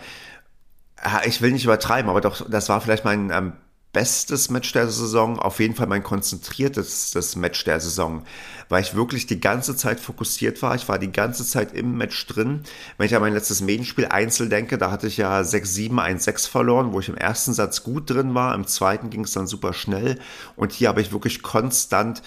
ich 1.24 1.40
will 1.42 1.52
nicht 1.52 1.64
übertreiben, 1.64 2.10
aber 2.10 2.20
doch, 2.20 2.48
das 2.48 2.68
war 2.68 2.80
vielleicht 2.80 3.04
mein 3.04 3.30
ähm, 3.30 3.52
bestes 3.92 4.50
Match 4.50 4.72
der 4.72 4.88
Saison, 4.88 5.38
auf 5.38 5.60
jeden 5.60 5.74
Fall 5.74 5.86
mein 5.86 6.02
konzentriertestes 6.02 7.36
Match 7.36 7.64
der 7.64 7.80
Saison, 7.80 8.24
weil 8.68 8.82
ich 8.82 8.94
wirklich 8.94 9.26
die 9.26 9.40
ganze 9.40 9.76
Zeit 9.76 9.98
fokussiert 9.98 10.60
war. 10.62 10.74
Ich 10.74 10.88
war 10.88 10.98
die 10.98 11.10
ganze 11.10 11.44
Zeit 11.46 11.72
im 11.72 11.96
Match 11.96 12.26
drin. 12.26 12.62
Wenn 12.96 13.06
ich 13.06 13.14
an 13.14 13.22
mein 13.22 13.32
letztes 13.32 13.60
Medienspiel 13.60 14.06
Einzel 14.06 14.48
denke, 14.48 14.78
da 14.78 14.90
hatte 14.90 15.06
ich 15.06 15.16
ja 15.16 15.40
6-7, 15.40 15.92
1-6 15.92 16.48
verloren, 16.48 16.92
wo 16.92 17.00
ich 17.00 17.08
im 17.08 17.16
ersten 17.16 17.54
Satz 17.54 17.82
gut 17.82 18.10
drin 18.10 18.34
war, 18.34 18.54
im 18.54 18.66
zweiten 18.66 19.10
ging 19.10 19.24
es 19.24 19.32
dann 19.32 19.46
super 19.46 19.72
schnell 19.72 20.18
und 20.56 20.72
hier 20.72 20.88
habe 20.88 21.00
ich 21.00 21.12
wirklich 21.12 21.42
konstant 21.42 22.22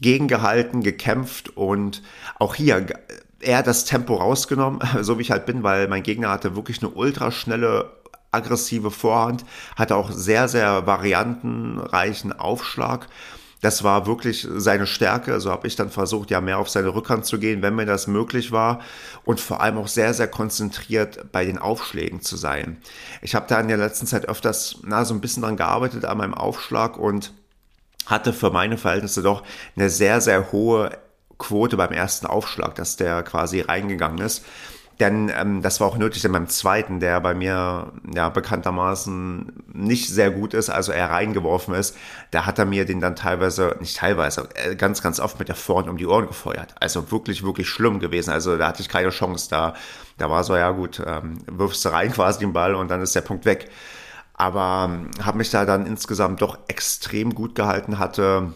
gegengehalten, 0.00 0.82
gekämpft 0.82 1.56
und 1.56 2.02
auch 2.38 2.54
hier 2.54 2.86
eher 3.40 3.62
das 3.62 3.84
Tempo 3.84 4.16
rausgenommen, 4.16 4.80
so 5.00 5.18
wie 5.18 5.22
ich 5.22 5.30
halt 5.30 5.46
bin, 5.46 5.62
weil 5.62 5.88
mein 5.88 6.02
Gegner 6.02 6.30
hatte 6.30 6.56
wirklich 6.56 6.82
eine 6.82 6.90
ultraschnelle 6.90 7.92
aggressive 8.30 8.90
Vorhand, 8.90 9.44
hatte 9.76 9.96
auch 9.96 10.10
sehr, 10.10 10.48
sehr 10.48 10.86
variantenreichen 10.86 12.32
Aufschlag. 12.32 13.08
Das 13.60 13.82
war 13.82 14.06
wirklich 14.06 14.46
seine 14.48 14.86
Stärke. 14.86 15.32
Also 15.32 15.50
habe 15.50 15.66
ich 15.66 15.74
dann 15.74 15.90
versucht, 15.90 16.30
ja 16.30 16.40
mehr 16.40 16.58
auf 16.58 16.68
seine 16.68 16.94
Rückhand 16.94 17.26
zu 17.26 17.38
gehen, 17.38 17.60
wenn 17.62 17.74
mir 17.74 17.86
das 17.86 18.06
möglich 18.06 18.52
war. 18.52 18.80
Und 19.24 19.40
vor 19.40 19.60
allem 19.60 19.78
auch 19.78 19.88
sehr, 19.88 20.14
sehr 20.14 20.28
konzentriert 20.28 21.32
bei 21.32 21.44
den 21.44 21.58
Aufschlägen 21.58 22.20
zu 22.20 22.36
sein. 22.36 22.78
Ich 23.20 23.34
habe 23.34 23.46
da 23.48 23.58
in 23.58 23.68
der 23.68 23.76
letzten 23.76 24.06
Zeit 24.06 24.28
öfters 24.28 24.76
na, 24.84 25.04
so 25.04 25.14
ein 25.14 25.20
bisschen 25.20 25.42
dran 25.42 25.56
gearbeitet 25.56 26.04
an 26.04 26.18
meinem 26.18 26.34
Aufschlag 26.34 26.96
und 26.96 27.32
hatte 28.06 28.32
für 28.32 28.50
meine 28.50 28.78
Verhältnisse 28.78 29.22
doch 29.22 29.42
eine 29.76 29.90
sehr, 29.90 30.20
sehr 30.20 30.52
hohe 30.52 30.96
Quote 31.36 31.76
beim 31.76 31.92
ersten 31.92 32.26
Aufschlag, 32.26 32.74
dass 32.76 32.96
der 32.96 33.22
quasi 33.22 33.60
reingegangen 33.60 34.18
ist. 34.18 34.44
Denn 35.00 35.30
ähm, 35.34 35.62
das 35.62 35.80
war 35.80 35.86
auch 35.86 35.96
nötig 35.96 36.24
in 36.24 36.32
meinem 36.32 36.48
zweiten, 36.48 36.98
der 36.98 37.20
bei 37.20 37.32
mir 37.32 37.92
ja 38.12 38.28
bekanntermaßen 38.30 39.52
nicht 39.72 40.08
sehr 40.08 40.32
gut 40.32 40.54
ist, 40.54 40.70
also 40.70 40.90
er 40.90 41.10
reingeworfen 41.10 41.74
ist. 41.74 41.96
Da 42.32 42.46
hat 42.46 42.58
er 42.58 42.64
mir 42.64 42.84
den 42.84 43.00
dann 43.00 43.14
teilweise, 43.14 43.76
nicht 43.78 43.96
teilweise, 43.96 44.48
äh, 44.54 44.74
ganz, 44.74 45.00
ganz 45.00 45.20
oft 45.20 45.38
mit 45.38 45.48
der 45.48 45.54
Vorhand 45.54 45.88
um 45.88 45.98
die 45.98 46.06
Ohren 46.06 46.26
gefeuert. 46.26 46.74
Also 46.80 47.12
wirklich, 47.12 47.44
wirklich 47.44 47.68
schlimm 47.68 48.00
gewesen. 48.00 48.30
Also 48.30 48.56
da 48.56 48.68
hatte 48.68 48.82
ich 48.82 48.88
keine 48.88 49.10
Chance. 49.10 49.48
Da, 49.50 49.74
da 50.16 50.30
war 50.30 50.42
so, 50.42 50.56
ja 50.56 50.70
gut, 50.72 51.00
ähm, 51.06 51.38
wirfst 51.46 51.84
du 51.84 51.90
rein 51.90 52.12
quasi 52.12 52.40
den 52.40 52.52
Ball 52.52 52.74
und 52.74 52.88
dann 52.88 53.00
ist 53.00 53.14
der 53.14 53.20
Punkt 53.20 53.44
weg. 53.44 53.70
Aber 54.34 54.90
ähm, 54.90 55.10
habe 55.24 55.38
mich 55.38 55.50
da 55.50 55.64
dann 55.64 55.86
insgesamt 55.86 56.42
doch 56.42 56.58
extrem 56.66 57.34
gut 57.34 57.54
gehalten, 57.54 57.98
hatte 58.00 58.52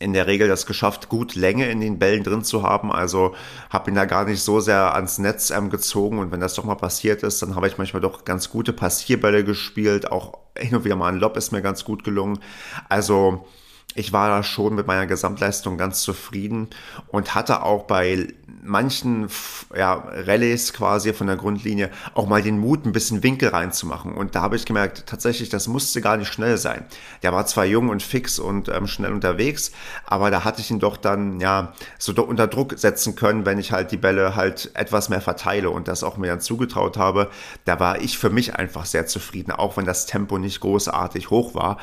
in 0.00 0.14
der 0.14 0.26
Regel 0.26 0.48
das 0.48 0.66
geschafft, 0.66 1.08
gut 1.08 1.34
Länge 1.34 1.70
in 1.70 1.80
den 1.80 1.98
Bällen 1.98 2.24
drin 2.24 2.42
zu 2.42 2.62
haben. 2.62 2.90
Also 2.90 3.34
habe 3.68 3.90
ihn 3.90 3.94
da 3.94 4.06
gar 4.06 4.24
nicht 4.24 4.42
so 4.42 4.58
sehr 4.58 4.94
ans 4.94 5.18
Netz 5.18 5.50
ähm, 5.50 5.68
gezogen. 5.70 6.18
Und 6.18 6.32
wenn 6.32 6.40
das 6.40 6.54
doch 6.54 6.64
mal 6.64 6.74
passiert 6.74 7.22
ist, 7.22 7.42
dann 7.42 7.54
habe 7.54 7.68
ich 7.68 7.76
manchmal 7.76 8.00
doch 8.00 8.24
ganz 8.24 8.50
gute 8.50 8.72
Passierbälle 8.72 9.44
gespielt. 9.44 10.10
Auch 10.10 10.38
hin 10.56 10.74
und 10.74 10.84
wieder 10.84 10.96
mal 10.96 11.12
ein 11.12 11.20
Lob 11.20 11.36
ist 11.36 11.52
mir 11.52 11.60
ganz 11.60 11.84
gut 11.84 12.02
gelungen. 12.02 12.40
Also 12.88 13.46
ich 13.94 14.12
war 14.12 14.28
da 14.28 14.42
schon 14.42 14.74
mit 14.74 14.86
meiner 14.86 15.06
Gesamtleistung 15.06 15.76
ganz 15.76 16.02
zufrieden 16.02 16.68
und 17.08 17.34
hatte 17.34 17.62
auch 17.62 17.84
bei 17.84 18.28
manchen 18.62 19.28
ja, 19.74 19.94
Rallyes 19.94 20.72
quasi 20.72 21.12
von 21.12 21.26
der 21.26 21.36
Grundlinie 21.36 21.90
auch 22.14 22.26
mal 22.26 22.42
den 22.42 22.58
Mut, 22.58 22.84
ein 22.84 22.92
bisschen 22.92 23.22
Winkel 23.22 23.48
reinzumachen. 23.48 24.14
Und 24.14 24.34
da 24.34 24.42
habe 24.42 24.56
ich 24.56 24.64
gemerkt, 24.64 25.04
tatsächlich, 25.06 25.48
das 25.48 25.66
musste 25.66 26.00
gar 26.00 26.16
nicht 26.16 26.32
schnell 26.32 26.56
sein. 26.56 26.84
Der 27.22 27.32
war 27.32 27.46
zwar 27.46 27.64
jung 27.64 27.88
und 27.88 28.02
fix 28.02 28.38
und 28.38 28.68
ähm, 28.68 28.86
schnell 28.86 29.12
unterwegs, 29.12 29.72
aber 30.04 30.30
da 30.30 30.44
hatte 30.44 30.60
ich 30.60 30.70
ihn 30.70 30.78
doch 30.78 30.96
dann 30.96 31.40
ja 31.40 31.72
so 31.98 32.12
unter 32.24 32.46
Druck 32.46 32.74
setzen 32.76 33.16
können, 33.16 33.46
wenn 33.46 33.58
ich 33.58 33.72
halt 33.72 33.92
die 33.92 33.96
Bälle 33.96 34.36
halt 34.36 34.70
etwas 34.74 35.08
mehr 35.08 35.20
verteile 35.20 35.70
und 35.70 35.88
das 35.88 36.04
auch 36.04 36.16
mir 36.16 36.28
dann 36.28 36.40
zugetraut 36.40 36.96
habe. 36.96 37.30
Da 37.64 37.80
war 37.80 38.00
ich 38.00 38.18
für 38.18 38.30
mich 38.30 38.54
einfach 38.54 38.84
sehr 38.84 39.06
zufrieden, 39.06 39.52
auch 39.52 39.76
wenn 39.76 39.84
das 39.84 40.06
Tempo 40.06 40.38
nicht 40.38 40.60
großartig 40.60 41.30
hoch 41.30 41.54
war. 41.54 41.78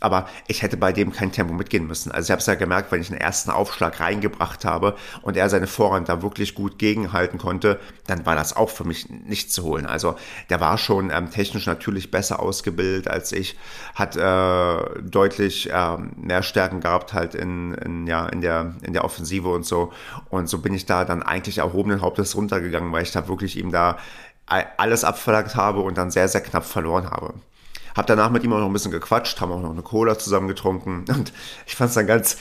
Aber 0.00 0.28
ich 0.46 0.62
hätte 0.62 0.76
bei 0.76 0.92
dem 0.92 1.12
kein 1.12 1.32
Tempo 1.32 1.52
mitgehen 1.52 1.86
müssen. 1.86 2.12
Also 2.12 2.26
ich 2.26 2.30
habe 2.30 2.40
es 2.40 2.46
ja 2.46 2.54
gemerkt, 2.54 2.92
wenn 2.92 3.00
ich 3.00 3.10
einen 3.10 3.20
ersten 3.20 3.50
Aufschlag 3.50 3.98
reingebracht 3.98 4.64
habe 4.64 4.96
und 5.22 5.36
er 5.36 5.50
seine 5.50 5.66
Vorhand 5.66 6.08
da 6.08 6.22
wirklich 6.22 6.54
gut 6.54 6.78
gegenhalten 6.78 7.38
konnte, 7.38 7.80
dann 8.06 8.24
war 8.24 8.36
das 8.36 8.56
auch 8.56 8.70
für 8.70 8.84
mich 8.84 9.10
nicht 9.10 9.52
zu 9.52 9.64
holen. 9.64 9.86
Also 9.86 10.16
der 10.50 10.60
war 10.60 10.78
schon 10.78 11.10
ähm, 11.10 11.30
technisch 11.30 11.66
natürlich 11.66 12.10
besser 12.10 12.40
ausgebildet 12.40 13.08
als 13.08 13.32
ich, 13.32 13.56
hat 13.94 14.16
äh, 14.16 15.02
deutlich 15.02 15.70
äh, 15.70 15.96
mehr 16.16 16.42
Stärken 16.42 16.80
gehabt 16.80 17.12
halt 17.12 17.34
in, 17.34 17.74
in, 17.74 18.06
ja, 18.06 18.26
in, 18.26 18.40
der, 18.40 18.74
in 18.82 18.92
der 18.92 19.04
Offensive 19.04 19.48
und 19.48 19.66
so. 19.66 19.92
Und 20.30 20.48
so 20.48 20.58
bin 20.58 20.74
ich 20.74 20.86
da 20.86 21.04
dann 21.04 21.22
eigentlich 21.22 21.58
erhobenen 21.58 22.02
Hauptes 22.02 22.36
runtergegangen, 22.36 22.92
weil 22.92 23.02
ich 23.02 23.12
da 23.12 23.26
wirklich 23.28 23.56
ihm 23.58 23.72
da 23.72 23.98
alles 24.48 25.04
abverlangt 25.04 25.56
habe 25.56 25.80
und 25.80 25.98
dann 25.98 26.10
sehr, 26.10 26.26
sehr 26.26 26.40
knapp 26.40 26.64
verloren 26.64 27.10
habe. 27.10 27.34
Hab 27.98 28.06
danach 28.06 28.30
mit 28.30 28.44
ihm 28.44 28.52
auch 28.52 28.60
noch 28.60 28.66
ein 28.66 28.72
bisschen 28.72 28.92
gequatscht, 28.92 29.40
haben 29.40 29.50
auch 29.50 29.60
noch 29.60 29.72
eine 29.72 29.82
Cola 29.82 30.16
zusammen 30.16 30.46
getrunken 30.46 31.04
und 31.08 31.32
ich 31.66 31.74
fand 31.74 31.88
es 31.88 31.96
dann 31.96 32.06
ganz 32.06 32.36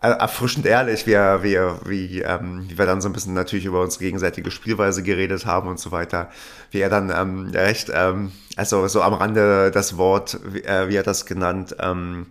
äh, 0.00 0.08
erfrischend 0.08 0.66
ehrlich, 0.66 1.04
wie, 1.04 1.14
wie, 1.14 1.58
wie, 1.84 2.22
ähm, 2.22 2.66
wie 2.68 2.78
wir 2.78 2.86
dann 2.86 3.00
so 3.00 3.08
ein 3.08 3.12
bisschen 3.12 3.34
natürlich 3.34 3.64
über 3.64 3.82
unsere 3.82 4.04
gegenseitige 4.04 4.52
Spielweise 4.52 5.02
geredet 5.02 5.46
haben 5.46 5.68
und 5.68 5.80
so 5.80 5.90
weiter. 5.90 6.30
Wie 6.70 6.78
er 6.78 6.90
dann 6.90 7.10
ähm, 7.10 7.50
recht, 7.52 7.90
ähm, 7.92 8.30
also 8.54 8.86
so 8.86 9.02
am 9.02 9.14
Rande 9.14 9.72
das 9.72 9.96
Wort, 9.96 10.38
wie, 10.44 10.62
äh, 10.62 10.88
wie 10.88 10.94
er 10.94 11.02
das 11.02 11.26
genannt, 11.26 11.74
ähm, 11.80 12.26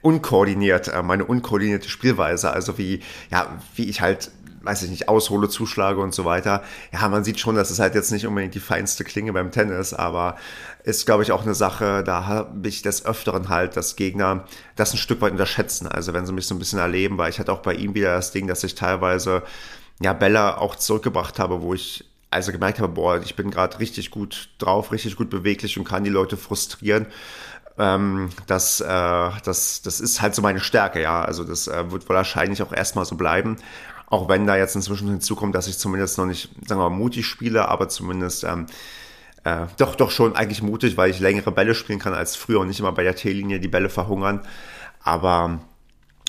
unkoordiniert, 0.00 0.88
äh, 0.88 1.02
meine 1.02 1.26
unkoordinierte 1.26 1.90
Spielweise, 1.90 2.50
also 2.50 2.78
wie, 2.78 3.02
ja, 3.30 3.58
wie 3.76 3.90
ich 3.90 4.00
halt 4.00 4.30
weiß 4.64 4.82
ich 4.82 4.90
nicht, 4.90 5.08
aushole, 5.08 5.48
zuschlage 5.48 6.00
und 6.00 6.14
so 6.14 6.24
weiter. 6.24 6.62
Ja, 6.92 7.08
man 7.08 7.24
sieht 7.24 7.40
schon, 7.40 7.54
dass 7.54 7.70
es 7.70 7.78
halt 7.78 7.94
jetzt 7.94 8.12
nicht 8.12 8.26
unbedingt 8.26 8.54
die 8.54 8.60
feinste 8.60 9.04
Klinge 9.04 9.32
beim 9.32 9.50
Tennis, 9.50 9.94
aber 9.94 10.36
ist, 10.84 11.06
glaube 11.06 11.22
ich, 11.22 11.32
auch 11.32 11.42
eine 11.42 11.54
Sache, 11.54 12.02
da 12.04 12.26
habe 12.26 12.68
ich 12.68 12.82
des 12.82 13.04
Öfteren 13.04 13.48
halt, 13.48 13.76
dass 13.76 13.96
Gegner 13.96 14.44
das 14.76 14.92
ein 14.92 14.98
Stück 14.98 15.20
weit 15.20 15.32
unterschätzen. 15.32 15.86
Also 15.86 16.12
wenn 16.12 16.26
sie 16.26 16.32
mich 16.32 16.46
so 16.46 16.54
ein 16.54 16.58
bisschen 16.58 16.78
erleben, 16.78 17.18
weil 17.18 17.30
ich 17.30 17.38
hatte 17.38 17.52
auch 17.52 17.62
bei 17.62 17.74
ihm 17.74 17.94
wieder 17.94 18.14
das 18.14 18.32
Ding, 18.32 18.46
dass 18.46 18.64
ich 18.64 18.74
teilweise 18.74 19.42
ja 20.00 20.12
Bälle 20.12 20.58
auch 20.58 20.76
zurückgebracht 20.76 21.38
habe, 21.38 21.62
wo 21.62 21.74
ich 21.74 22.04
also 22.30 22.50
gemerkt 22.50 22.78
habe, 22.80 22.92
boah, 22.92 23.20
ich 23.20 23.36
bin 23.36 23.50
gerade 23.50 23.78
richtig 23.78 24.10
gut 24.10 24.48
drauf, 24.58 24.90
richtig 24.90 25.16
gut 25.16 25.28
beweglich 25.28 25.78
und 25.78 25.84
kann 25.84 26.02
die 26.02 26.10
Leute 26.10 26.36
frustrieren. 26.36 27.06
Ähm, 27.78 28.30
das, 28.46 28.80
äh, 28.80 28.86
das, 29.44 29.82
das 29.82 30.00
ist 30.00 30.20
halt 30.20 30.34
so 30.34 30.42
meine 30.42 30.60
Stärke, 30.60 31.00
ja. 31.00 31.22
Also 31.22 31.44
das 31.44 31.68
äh, 31.68 31.90
wird 31.90 32.08
wahrscheinlich 32.08 32.62
auch 32.62 32.72
erstmal 32.72 33.04
so 33.04 33.16
bleiben. 33.16 33.56
Auch 34.12 34.28
wenn 34.28 34.46
da 34.46 34.58
jetzt 34.58 34.76
inzwischen 34.76 35.08
hinzukommt, 35.08 35.54
dass 35.54 35.68
ich 35.68 35.78
zumindest 35.78 36.18
noch 36.18 36.26
nicht, 36.26 36.50
sagen 36.66 36.78
wir 36.78 36.90
mal, 36.90 36.94
mutig 36.94 37.24
spiele, 37.24 37.68
aber 37.68 37.88
zumindest 37.88 38.44
ähm, 38.44 38.66
äh, 39.42 39.64
doch, 39.78 39.94
doch 39.94 40.10
schon 40.10 40.36
eigentlich 40.36 40.60
mutig, 40.60 40.98
weil 40.98 41.10
ich 41.10 41.18
längere 41.18 41.50
Bälle 41.50 41.74
spielen 41.74 41.98
kann 41.98 42.12
als 42.12 42.36
früher 42.36 42.60
und 42.60 42.68
nicht 42.68 42.78
immer 42.78 42.92
bei 42.92 43.04
der 43.04 43.16
T-Linie 43.16 43.58
die 43.58 43.68
Bälle 43.68 43.88
verhungern. 43.88 44.42
Aber 45.02 45.60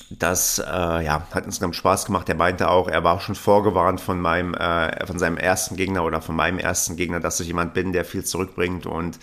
das 0.09 0.59
äh, 0.59 1.03
ja, 1.03 1.27
hat 1.33 1.45
insgesamt 1.45 1.75
Spaß 1.75 2.05
gemacht. 2.05 2.29
Er 2.29 2.35
meinte 2.35 2.69
auch, 2.69 2.87
er 2.87 3.03
war 3.03 3.19
schon 3.19 3.35
vorgewarnt 3.35 3.99
von 3.99 4.21
meinem, 4.21 4.53
äh, 4.53 5.05
von 5.05 5.19
seinem 5.19 5.35
ersten 5.35 5.75
Gegner 5.75 6.05
oder 6.05 6.21
von 6.21 6.37
meinem 6.37 6.59
ersten 6.59 6.95
Gegner, 6.95 7.19
dass 7.19 7.41
ich 7.41 7.47
jemand 7.47 7.73
bin, 7.73 7.91
der 7.91 8.05
viel 8.05 8.23
zurückbringt 8.23 8.85
und 8.85 9.19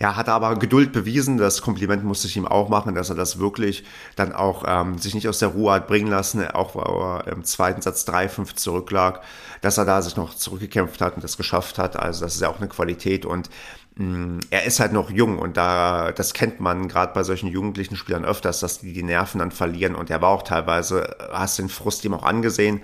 ja, 0.00 0.14
hat 0.14 0.28
aber 0.28 0.56
Geduld 0.56 0.92
bewiesen. 0.92 1.38
Das 1.38 1.60
Kompliment 1.60 2.04
musste 2.04 2.28
ich 2.28 2.36
ihm 2.36 2.46
auch 2.46 2.68
machen, 2.68 2.94
dass 2.94 3.10
er 3.10 3.16
das 3.16 3.40
wirklich 3.40 3.84
dann 4.14 4.32
auch 4.32 4.64
ähm, 4.66 4.98
sich 4.98 5.14
nicht 5.14 5.28
aus 5.28 5.40
der 5.40 5.48
Ruhe 5.48 5.72
hat 5.72 5.88
bringen 5.88 6.08
lassen, 6.08 6.46
auch 6.46 6.76
weil 6.76 7.26
er 7.26 7.32
im 7.32 7.42
zweiten 7.44 7.82
Satz 7.82 8.06
3-5 8.06 8.54
zurücklag, 8.54 9.22
dass 9.60 9.76
er 9.76 9.84
da 9.84 10.00
sich 10.00 10.16
noch 10.16 10.34
zurückgekämpft 10.34 11.00
hat 11.00 11.16
und 11.16 11.24
das 11.24 11.36
geschafft 11.36 11.78
hat. 11.78 11.96
Also 11.96 12.24
das 12.24 12.36
ist 12.36 12.40
ja 12.40 12.48
auch 12.48 12.58
eine 12.58 12.68
Qualität 12.68 13.26
und 13.26 13.50
mm, 13.96 14.38
er 14.50 14.64
ist 14.66 14.78
halt 14.78 14.92
noch 14.92 15.10
jung 15.10 15.40
und 15.40 15.56
da, 15.56 16.12
das 16.12 16.32
kennt 16.32 16.60
man 16.60 16.86
gerade 16.86 17.12
bei 17.12 17.24
solchen 17.24 17.48
jugendlichen 17.48 17.96
Spielern 17.96 18.24
öfters, 18.24 18.60
dass 18.60 18.78
die 18.78 18.92
die 18.92 19.02
Nerven 19.02 19.40
dann 19.40 19.50
verlieren 19.50 19.96
und 19.96 20.10
er 20.10 20.22
war 20.22 20.30
auch 20.30 20.42
teilweise, 20.42 21.16
hast 21.32 21.58
den 21.58 21.68
Frust 21.68 22.04
ihm 22.04 22.14
auch 22.14 22.24
angesehen, 22.24 22.82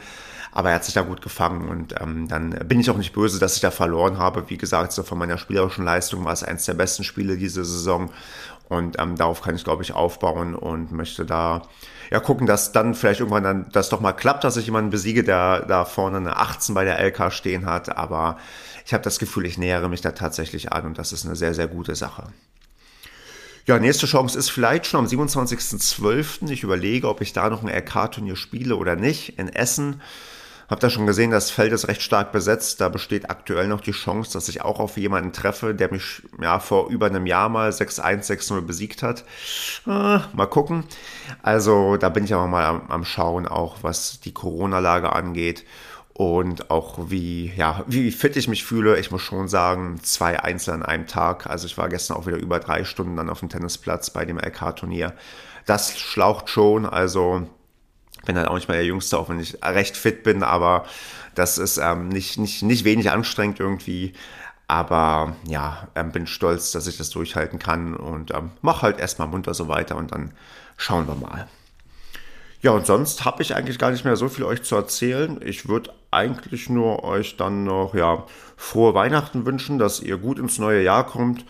aber 0.55 0.71
er 0.71 0.77
hat 0.77 0.85
sich 0.85 0.95
da 0.95 1.03
gut 1.03 1.21
gefangen 1.21 1.69
und 1.69 2.01
ähm, 2.01 2.29
dann 2.29 2.51
bin 2.51 2.79
ich 2.79 2.89
auch 2.89 2.97
nicht 2.97 3.13
böse, 3.13 3.41
dass 3.41 3.57
ich 3.57 3.61
da 3.61 3.73
verloren 3.73 4.19
habe. 4.19 4.49
Wie 4.49 4.57
gesagt, 4.57 4.93
so 4.93 5.03
von 5.03 5.19
meiner 5.19 5.37
spielerischen 5.37 5.85
Leistung 5.85 6.25
war 6.25 6.33
es 6.33 6.45
eines 6.45 6.65
der 6.65 6.75
besten 6.75 7.03
Spiele 7.03 7.37
diese 7.37 7.65
Saison 7.65 8.11
und 8.69 8.99
ähm, 9.01 9.17
darauf 9.17 9.43
kann 9.43 9.57
ich, 9.57 9.65
glaube 9.65 9.83
ich, 9.83 9.93
aufbauen 9.93 10.55
und 10.55 10.93
möchte 10.93 11.27
da 11.27 11.63
ja 12.11 12.21
gucken, 12.21 12.47
dass 12.47 12.71
dann 12.71 12.95
vielleicht 12.95 13.19
irgendwann 13.19 13.43
dann 13.43 13.67
das 13.73 13.89
doch 13.89 14.01
mal 14.01 14.13
klappt, 14.13 14.45
dass 14.45 14.57
ich 14.57 14.67
jemanden 14.67 14.91
besiege, 14.91 15.25
der 15.25 15.67
da 15.67 15.85
vorne 15.85 16.19
eine 16.19 16.37
18 16.37 16.73
bei 16.73 16.85
der 16.85 17.01
LK 17.05 17.33
stehen 17.33 17.67
hat. 17.67 17.97
Aber 17.97 18.39
ich 18.87 18.95
habe 18.95 19.03
das 19.03 19.19
Gefühl, 19.19 19.47
ich 19.47 19.59
nähere 19.59 19.89
mich 19.89 20.03
da 20.03 20.13
tatsächlich 20.13 20.73
an 20.73 20.87
und 20.87 20.99
das 20.99 21.13
ist 21.13 21.27
eine 21.27 21.35
sehr, 21.35 21.55
sehr 21.55 21.67
gute 21.67 21.97
Sache. 21.97 22.29
Ja, 23.67 23.79
nächste 23.79 24.07
Chance 24.07 24.39
ist 24.39 24.51
vielleicht 24.51 24.87
schon 24.87 25.01
am 25.01 25.07
27.12. 25.07 26.51
Ich 26.51 26.63
überlege, 26.63 27.09
ob 27.09 27.23
ich 27.23 27.33
da 27.33 27.49
noch 27.51 27.65
ein 27.65 27.69
LK-Turnier 27.69 28.37
spiele 28.37 28.77
oder 28.77 28.95
nicht 28.95 29.39
in 29.39 29.49
Essen. 29.49 30.03
Hab 30.69 30.81
da 30.81 30.89
schon 30.89 31.07
gesehen, 31.07 31.31
das 31.31 31.51
Feld 31.51 31.73
ist 31.73 31.89
recht 31.89 32.03
stark 32.03 32.33
besetzt. 32.33 32.81
Da 32.81 32.89
besteht 32.89 33.31
aktuell 33.31 33.69
noch 33.69 33.81
die 33.81 33.93
Chance, 33.93 34.33
dass 34.33 34.49
ich 34.49 34.63
auch 34.63 34.81
auf 34.81 34.97
jemanden 34.97 35.33
treffe, 35.33 35.75
der 35.75 35.91
mich 35.93 36.23
ja 36.41 36.59
vor 36.59 36.89
über 36.89 37.07
einem 37.07 37.27
Jahr 37.27 37.49
mal 37.49 37.71
6-1, 37.71 38.31
6-0 38.31 38.61
besiegt 38.63 39.03
hat. 39.03 39.25
Äh, 39.87 40.19
mal 40.33 40.47
gucken. 40.49 40.85
Also 41.43 41.97
da 41.97 42.09
bin 42.09 42.25
ich 42.25 42.35
aber 42.35 42.47
mal 42.47 42.65
am, 42.65 42.91
am 42.91 43.05
Schauen, 43.05 43.47
auch 43.47 43.79
was 43.83 44.21
die 44.21 44.33
Corona-Lage 44.33 45.13
angeht 45.13 45.65
und 46.15 46.71
auch 46.71 47.11
wie, 47.11 47.53
ja, 47.57 47.85
wie 47.89 48.13
fit 48.13 48.37
ich 48.37 48.47
mich 48.47 48.65
fühle. 48.65 48.99
Ich 48.99 49.11
muss 49.11 49.23
schon 49.23 49.49
sagen, 49.49 49.99
zwei 50.03 50.41
Einzel 50.41 50.73
an 50.73 50.85
einem 50.85 51.07
Tag. 51.07 51.49
Also 51.49 51.67
ich 51.67 51.77
war 51.77 51.89
gestern 51.89 52.17
auch 52.17 52.27
wieder 52.27 52.37
über 52.37 52.61
drei 52.61 52.85
Stunden 52.85 53.17
dann 53.17 53.29
auf 53.29 53.41
dem 53.41 53.49
Tennisplatz 53.49 54.11
bei 54.11 54.25
dem 54.25 54.39
LK-Turnier. 54.39 55.13
Das 55.67 55.99
schlaucht 55.99 56.49
schon. 56.49 56.87
Also 56.87 57.49
bin 58.25 58.37
halt 58.37 58.49
auch 58.49 58.55
nicht 58.55 58.69
mal 58.69 58.75
der 58.75 58.85
Jüngste, 58.85 59.19
auch 59.19 59.29
wenn 59.29 59.41
ich 59.41 59.59
recht 59.63 59.97
fit 59.97 60.23
bin, 60.23 60.43
aber 60.43 60.87
das 61.35 61.59
ist 61.59 61.79
ähm, 61.79 62.09
nicht, 62.09 62.39
nicht, 62.39 62.63
nicht 62.63 62.85
wenig 62.85 63.11
anstrengend 63.11 63.61
irgendwie. 63.61 64.13
Aber 64.67 65.37
ja, 65.47 65.89
ähm, 65.95 66.11
bin 66.11 66.27
stolz, 66.27 66.73
dass 66.73 66.87
ich 66.87 66.97
das 66.97 67.11
durchhalten 67.11 67.59
kann 67.59 67.95
und 67.95 68.33
ähm, 68.33 68.51
mach 68.63 68.83
halt 68.83 68.99
erstmal 68.99 69.29
munter 69.29 69.53
so 69.53 69.69
weiter 69.69 69.97
und 69.97 70.13
dann 70.13 70.33
schauen 70.77 71.07
wir 71.07 71.15
mal. 71.15 71.49
Ja, 72.63 72.71
und 72.71 72.87
sonst 72.87 73.27
habe 73.27 73.43
ich 73.43 73.55
eigentlich 73.55 73.79
gar 73.79 73.91
nicht 73.91 74.07
mehr 74.07 74.17
so 74.17 74.31
viel 74.31 74.45
euch 74.45 74.63
zu 74.63 74.75
erzählen. 74.75 75.39
Ich 75.45 75.69
würde 75.69 75.93
eigentlich 76.11 76.71
nur 76.71 77.05
euch 77.05 77.37
dann 77.37 77.65
noch 77.65 77.95
ja, 77.95 78.25
frohe 78.57 78.95
Weihnachten 78.95 79.45
wünschen, 79.45 79.79
dass 79.79 80.01
ihr 80.01 80.17
gut 80.17 80.39
ins 80.39 80.59
neue 80.59 80.83
Jahr 80.83 81.05
kommt 81.05 81.45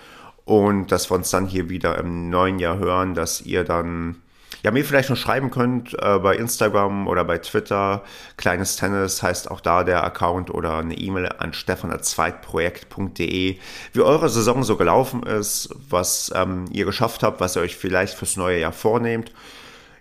und 0.44 0.90
dass 0.90 1.10
wir 1.10 1.14
uns 1.14 1.30
dann 1.30 1.46
hier 1.46 1.68
wieder 1.68 1.98
im 1.98 2.30
neuen 2.30 2.58
Jahr 2.58 2.78
hören, 2.78 3.14
dass 3.14 3.42
ihr 3.42 3.62
dann 3.62 4.16
ja, 4.64 4.70
mir 4.70 4.82
vielleicht 4.82 5.10
noch 5.10 5.18
schreiben 5.18 5.50
könnt 5.50 5.92
äh, 5.92 6.18
bei 6.18 6.36
Instagram 6.36 7.06
oder 7.06 7.22
bei 7.22 7.36
Twitter. 7.36 8.02
Kleines 8.38 8.76
Tennis 8.76 9.22
heißt 9.22 9.50
auch 9.50 9.60
da 9.60 9.84
der 9.84 10.02
Account 10.02 10.50
oder 10.50 10.78
eine 10.78 10.96
E-Mail 10.96 11.28
an 11.36 11.52
stefan.zweitprojekt.de, 11.52 13.58
wie 13.92 14.00
eure 14.00 14.30
Saison 14.30 14.62
so 14.62 14.78
gelaufen 14.78 15.22
ist, 15.22 15.68
was 15.90 16.32
ähm, 16.34 16.64
ihr 16.72 16.86
geschafft 16.86 17.22
habt, 17.22 17.40
was 17.40 17.56
ihr 17.56 17.62
euch 17.62 17.76
vielleicht 17.76 18.14
fürs 18.14 18.38
neue 18.38 18.58
Jahr 18.58 18.72
vornehmt. 18.72 19.32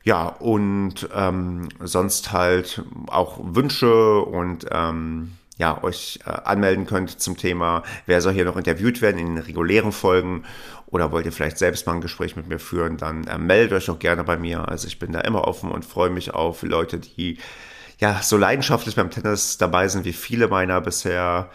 Ja, 0.06 0.28
und 0.28 1.10
ähm, 1.14 1.68
sonst 1.82 2.32
halt 2.32 2.84
auch 3.08 3.40
Wünsche 3.42 4.22
und 4.22 4.66
ähm, 4.72 5.34
ja, 5.64 5.82
euch 5.82 6.20
äh, 6.26 6.30
anmelden 6.30 6.86
könnt 6.86 7.22
zum 7.22 7.38
Thema, 7.38 7.84
wer 8.06 8.20
soll 8.20 8.34
hier 8.34 8.44
noch 8.44 8.58
interviewt 8.58 9.02
werden 9.02 9.18
in 9.18 9.36
den 9.36 9.38
regulären 9.38 9.94
Folgen 9.94 10.44
oder 10.88 11.14
wollt 11.14 11.26
ihr 11.26 11.32
vielleicht 11.32 11.58
selbst 11.58 11.88
mal 11.88 11.94
ein 11.94 12.02
Gespräch 12.02 12.36
mit 12.36 12.50
mir 12.50 12.60
führen, 12.60 12.98
dann 12.98 13.26
äh, 13.28 13.38
meldet 13.38 13.72
euch 13.72 13.90
auch 13.90 13.98
gerne 13.98 14.26
bei 14.26 14.36
mir. 14.36 14.68
Also 14.68 14.88
ich 14.88 15.00
bin 15.00 15.14
da 15.14 15.22
immer 15.22 15.48
offen 15.48 15.72
und 15.72 15.86
freue 15.86 16.10
mich 16.10 16.34
auf 16.34 16.64
Leute, 16.64 17.00
die 17.00 17.38
ja 18.00 18.20
so 18.22 18.36
leidenschaftlich 18.36 18.98
beim 18.98 19.10
Tennis 19.10 19.58
dabei 19.58 19.88
sind 19.88 20.04
wie 20.04 20.12
viele 20.12 20.50
meiner 20.50 20.82
bisher 20.82 21.50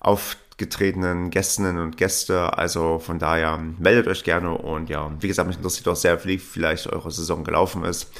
aufgetretenen 0.00 1.28
Gästinnen 1.28 1.76
und 1.76 1.98
Gäste. 1.98 2.56
Also 2.56 3.00
von 3.00 3.18
daher 3.18 3.58
meldet 3.58 4.08
euch 4.08 4.24
gerne 4.24 4.56
und 4.56 4.88
ja, 4.88 5.10
wie 5.20 5.28
gesagt, 5.28 5.46
mich 5.46 5.58
interessiert 5.58 5.88
auch 5.88 5.96
sehr, 5.96 6.24
wie 6.24 6.38
vielleicht 6.38 6.86
eure 6.86 7.10
Saison 7.10 7.44
gelaufen 7.44 7.84
ist. 7.84 8.10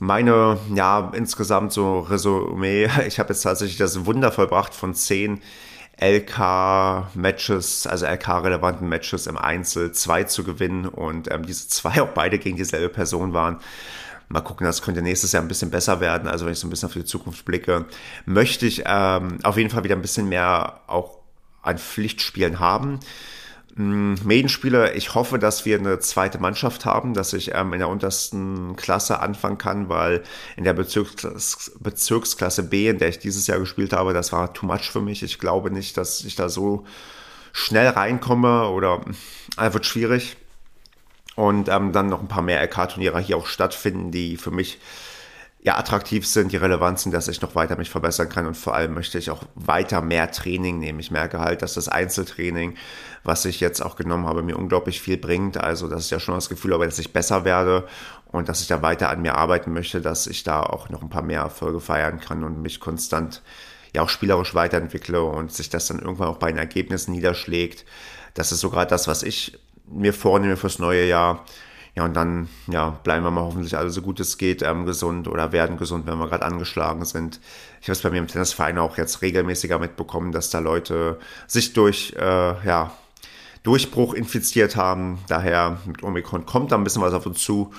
Meine, 0.00 0.58
ja, 0.74 1.12
insgesamt 1.14 1.72
so 1.72 2.00
Resümee, 2.00 2.88
ich 3.06 3.18
habe 3.18 3.30
jetzt 3.30 3.42
tatsächlich 3.42 3.78
das 3.78 4.06
Wunder 4.06 4.32
vollbracht 4.32 4.74
von 4.74 4.94
zehn 4.94 5.40
LK-Matches, 6.00 7.86
also 7.86 8.06
LK-relevanten 8.06 8.88
Matches 8.88 9.26
im 9.28 9.36
Einzel 9.36 9.92
zwei 9.92 10.24
zu 10.24 10.42
gewinnen 10.42 10.86
und 10.86 11.30
ähm, 11.30 11.46
diese 11.46 11.68
zwei 11.68 12.02
auch 12.02 12.08
beide 12.08 12.38
gegen 12.38 12.56
dieselbe 12.56 12.88
Person 12.88 13.32
waren. 13.32 13.58
Mal 14.28 14.40
gucken, 14.40 14.66
das 14.66 14.82
könnte 14.82 15.02
nächstes 15.02 15.32
Jahr 15.32 15.42
ein 15.42 15.48
bisschen 15.48 15.70
besser 15.70 16.00
werden. 16.00 16.28
Also 16.28 16.46
wenn 16.46 16.52
ich 16.52 16.58
so 16.58 16.66
ein 16.66 16.70
bisschen 16.70 16.88
auf 16.88 16.94
die 16.94 17.04
Zukunft 17.04 17.44
blicke, 17.44 17.84
möchte 18.26 18.66
ich 18.66 18.82
ähm, 18.86 19.38
auf 19.44 19.56
jeden 19.56 19.70
Fall 19.70 19.84
wieder 19.84 19.94
ein 19.94 20.02
bisschen 20.02 20.28
mehr 20.28 20.80
auch 20.86 21.18
an 21.62 21.78
Pflichtspielen 21.78 22.58
haben. 22.58 23.00
Mm, 23.76 24.14
Medienspieler, 24.22 24.94
ich 24.94 25.14
hoffe, 25.14 25.38
dass 25.38 25.64
wir 25.64 25.78
eine 25.78 25.98
zweite 25.98 26.38
Mannschaft 26.38 26.84
haben, 26.84 27.12
dass 27.12 27.32
ich 27.32 27.54
ähm, 27.54 27.72
in 27.72 27.80
der 27.80 27.88
untersten 27.88 28.76
Klasse 28.76 29.18
anfangen 29.18 29.58
kann, 29.58 29.88
weil 29.88 30.22
in 30.56 30.62
der 30.62 30.74
Bezirks 30.74 31.72
Bezirksklasse 31.80 32.62
B, 32.62 32.88
in 32.88 32.98
der 32.98 33.08
ich 33.08 33.18
dieses 33.18 33.48
Jahr 33.48 33.58
gespielt 33.58 33.92
habe, 33.92 34.12
das 34.12 34.32
war 34.32 34.54
too 34.54 34.66
much 34.66 34.90
für 34.92 35.00
mich. 35.00 35.24
Ich 35.24 35.40
glaube 35.40 35.72
nicht, 35.72 35.96
dass 35.96 36.24
ich 36.24 36.36
da 36.36 36.48
so 36.48 36.84
schnell 37.52 37.88
reinkomme 37.88 38.68
oder 38.68 39.00
äh, 39.56 39.72
wird 39.72 39.86
schwierig. 39.86 40.36
Und 41.34 41.68
ähm, 41.68 41.92
dann 41.92 42.08
noch 42.08 42.20
ein 42.20 42.28
paar 42.28 42.42
mehr 42.42 42.62
LK-Turniere 42.62 43.18
hier 43.18 43.36
auch 43.36 43.46
stattfinden, 43.46 44.12
die 44.12 44.36
für 44.36 44.52
mich 44.52 44.78
ja, 45.64 45.78
attraktiv 45.78 46.26
sind, 46.26 46.52
die 46.52 46.58
relevant 46.58 46.98
sind, 46.98 47.12
dass 47.12 47.26
ich 47.26 47.40
noch 47.40 47.54
weiter 47.54 47.76
mich 47.78 47.88
verbessern 47.88 48.28
kann 48.28 48.46
und 48.46 48.54
vor 48.54 48.74
allem 48.74 48.92
möchte 48.92 49.16
ich 49.16 49.30
auch 49.30 49.42
weiter 49.54 50.02
mehr 50.02 50.30
Training 50.30 50.78
nehmen. 50.78 51.00
Ich 51.00 51.10
merke 51.10 51.40
halt, 51.40 51.62
dass 51.62 51.72
das 51.72 51.88
Einzeltraining, 51.88 52.76
was 53.24 53.46
ich 53.46 53.60
jetzt 53.60 53.80
auch 53.80 53.96
genommen 53.96 54.26
habe, 54.26 54.42
mir 54.42 54.58
unglaublich 54.58 55.00
viel 55.00 55.16
bringt. 55.16 55.56
Also 55.56 55.88
das 55.88 56.02
ist 56.02 56.10
ja 56.10 56.20
schon 56.20 56.34
das 56.34 56.50
Gefühl, 56.50 56.74
aber 56.74 56.84
dass 56.84 56.98
ich 56.98 57.14
besser 57.14 57.46
werde 57.46 57.88
und 58.30 58.50
dass 58.50 58.60
ich 58.60 58.66
da 58.66 58.82
weiter 58.82 59.08
an 59.08 59.22
mir 59.22 59.36
arbeiten 59.36 59.72
möchte, 59.72 60.02
dass 60.02 60.26
ich 60.26 60.42
da 60.42 60.62
auch 60.62 60.90
noch 60.90 61.00
ein 61.00 61.08
paar 61.08 61.22
mehr 61.22 61.40
Erfolge 61.40 61.80
feiern 61.80 62.20
kann 62.20 62.44
und 62.44 62.60
mich 62.60 62.78
konstant 62.78 63.40
ja 63.94 64.02
auch 64.02 64.10
spielerisch 64.10 64.54
weiterentwickle 64.54 65.22
und 65.22 65.50
sich 65.50 65.70
das 65.70 65.86
dann 65.86 65.98
irgendwann 65.98 66.28
auch 66.28 66.36
bei 66.36 66.48
den 66.48 66.58
Ergebnissen 66.58 67.12
niederschlägt. 67.12 67.86
Das 68.34 68.52
ist 68.52 68.60
sogar 68.60 68.84
das, 68.84 69.08
was 69.08 69.22
ich 69.22 69.58
mir 69.86 70.12
vornehme 70.12 70.58
fürs 70.58 70.78
neue 70.78 71.06
Jahr 71.06 71.46
ja, 71.96 72.04
und 72.04 72.14
dann 72.14 72.48
ja, 72.66 72.90
bleiben 72.90 73.24
wir 73.24 73.30
mal 73.30 73.42
hoffentlich 73.42 73.76
alle 73.76 73.90
so 73.90 74.02
gut 74.02 74.18
es 74.18 74.36
geht 74.36 74.62
ähm, 74.62 74.84
gesund 74.84 75.28
oder 75.28 75.52
werden 75.52 75.76
gesund, 75.76 76.06
wenn 76.06 76.18
wir 76.18 76.28
gerade 76.28 76.44
angeschlagen 76.44 77.04
sind. 77.04 77.40
Ich 77.80 77.86
habe 77.86 77.92
es 77.92 78.02
bei 78.02 78.10
mir 78.10 78.18
im 78.18 78.26
Tennisverein 78.26 78.78
auch 78.78 78.98
jetzt 78.98 79.22
regelmäßiger 79.22 79.78
mitbekommen, 79.78 80.32
dass 80.32 80.50
da 80.50 80.58
Leute 80.58 81.18
sich 81.46 81.72
durch 81.72 82.14
äh, 82.18 82.66
ja, 82.66 82.92
Durchbruch 83.62 84.14
infiziert 84.14 84.74
haben. 84.74 85.18
Daher 85.28 85.78
mit 85.86 86.02
Omikron 86.02 86.46
kommt 86.46 86.72
da 86.72 86.76
ein 86.76 86.84
bisschen 86.84 87.02
was 87.02 87.14
auf 87.14 87.26
uns 87.26 87.40
zu. 87.40 87.72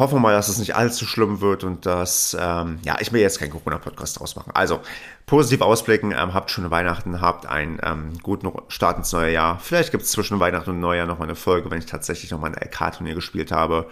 Hoffen 0.00 0.14
wir 0.14 0.20
mal, 0.20 0.32
dass 0.32 0.48
es 0.48 0.56
nicht 0.56 0.74
allzu 0.76 1.04
schlimm 1.04 1.42
wird 1.42 1.62
und 1.62 1.84
dass, 1.84 2.34
ähm, 2.40 2.78
ja, 2.82 2.96
ich 3.00 3.12
will 3.12 3.20
jetzt 3.20 3.38
keinen 3.38 3.50
Corona-Podcast 3.50 4.18
draus 4.18 4.34
machen. 4.34 4.50
Also, 4.54 4.80
positiv 5.26 5.60
ausblicken, 5.60 6.12
ähm, 6.12 6.32
habt 6.32 6.50
schöne 6.50 6.70
Weihnachten, 6.70 7.20
habt 7.20 7.44
einen 7.44 7.78
ähm, 7.82 8.14
guten 8.22 8.50
Start 8.68 8.96
ins 8.96 9.12
neue 9.12 9.30
Jahr. 9.30 9.58
Vielleicht 9.58 9.90
gibt 9.90 10.04
es 10.04 10.10
zwischen 10.10 10.40
Weihnachten 10.40 10.70
und 10.70 10.80
Neujahr 10.80 11.06
nochmal 11.06 11.28
eine 11.28 11.36
Folge, 11.36 11.70
wenn 11.70 11.80
ich 11.80 11.84
tatsächlich 11.84 12.30
nochmal 12.30 12.54
ein 12.54 12.66
LK-Turnier 12.66 13.14
gespielt 13.14 13.52
habe. 13.52 13.90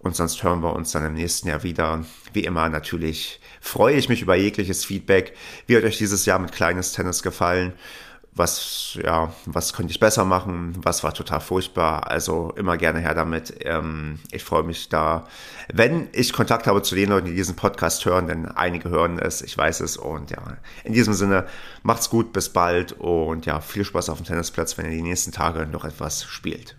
Und 0.00 0.16
sonst 0.16 0.42
hören 0.42 0.60
wir 0.60 0.72
uns 0.74 0.90
dann 0.90 1.06
im 1.06 1.14
nächsten 1.14 1.46
Jahr 1.46 1.62
wieder. 1.62 2.04
Wie 2.32 2.42
immer 2.42 2.68
natürlich 2.68 3.40
freue 3.60 3.94
ich 3.94 4.08
mich 4.08 4.22
über 4.22 4.34
jegliches 4.34 4.84
Feedback. 4.84 5.36
Wie 5.68 5.76
hat 5.76 5.84
euch 5.84 5.98
dieses 5.98 6.26
Jahr 6.26 6.40
mit 6.40 6.50
kleines 6.50 6.90
Tennis 6.90 7.22
gefallen? 7.22 7.74
Was, 8.36 8.98
ja, 9.02 9.32
was 9.46 9.72
könnte 9.72 9.92
ich 9.92 10.00
besser 10.00 10.24
machen, 10.24 10.76
was 10.82 11.04
war 11.04 11.14
total 11.14 11.40
furchtbar. 11.40 12.10
Also 12.10 12.52
immer 12.56 12.76
gerne 12.76 13.00
her 13.00 13.14
damit. 13.14 13.54
Ähm, 13.60 14.18
ich 14.32 14.42
freue 14.42 14.64
mich 14.64 14.88
da, 14.88 15.26
wenn 15.72 16.08
ich 16.12 16.32
Kontakt 16.32 16.66
habe 16.66 16.82
zu 16.82 16.94
den 16.94 17.10
Leuten, 17.10 17.26
die 17.26 17.34
diesen 17.34 17.54
Podcast 17.54 18.04
hören, 18.04 18.26
denn 18.26 18.46
einige 18.46 18.88
hören 18.88 19.18
es, 19.18 19.40
ich 19.40 19.56
weiß 19.56 19.80
es. 19.80 19.96
Und 19.96 20.30
ja, 20.30 20.42
in 20.82 20.92
diesem 20.92 21.14
Sinne, 21.14 21.46
macht's 21.82 22.10
gut, 22.10 22.32
bis 22.32 22.48
bald 22.48 22.92
und 22.92 23.46
ja, 23.46 23.60
viel 23.60 23.84
Spaß 23.84 24.08
auf 24.08 24.18
dem 24.18 24.26
Tennisplatz, 24.26 24.76
wenn 24.78 24.86
ihr 24.86 24.92
die 24.92 25.02
nächsten 25.02 25.30
Tage 25.30 25.66
noch 25.66 25.84
etwas 25.84 26.24
spielt. 26.24 26.76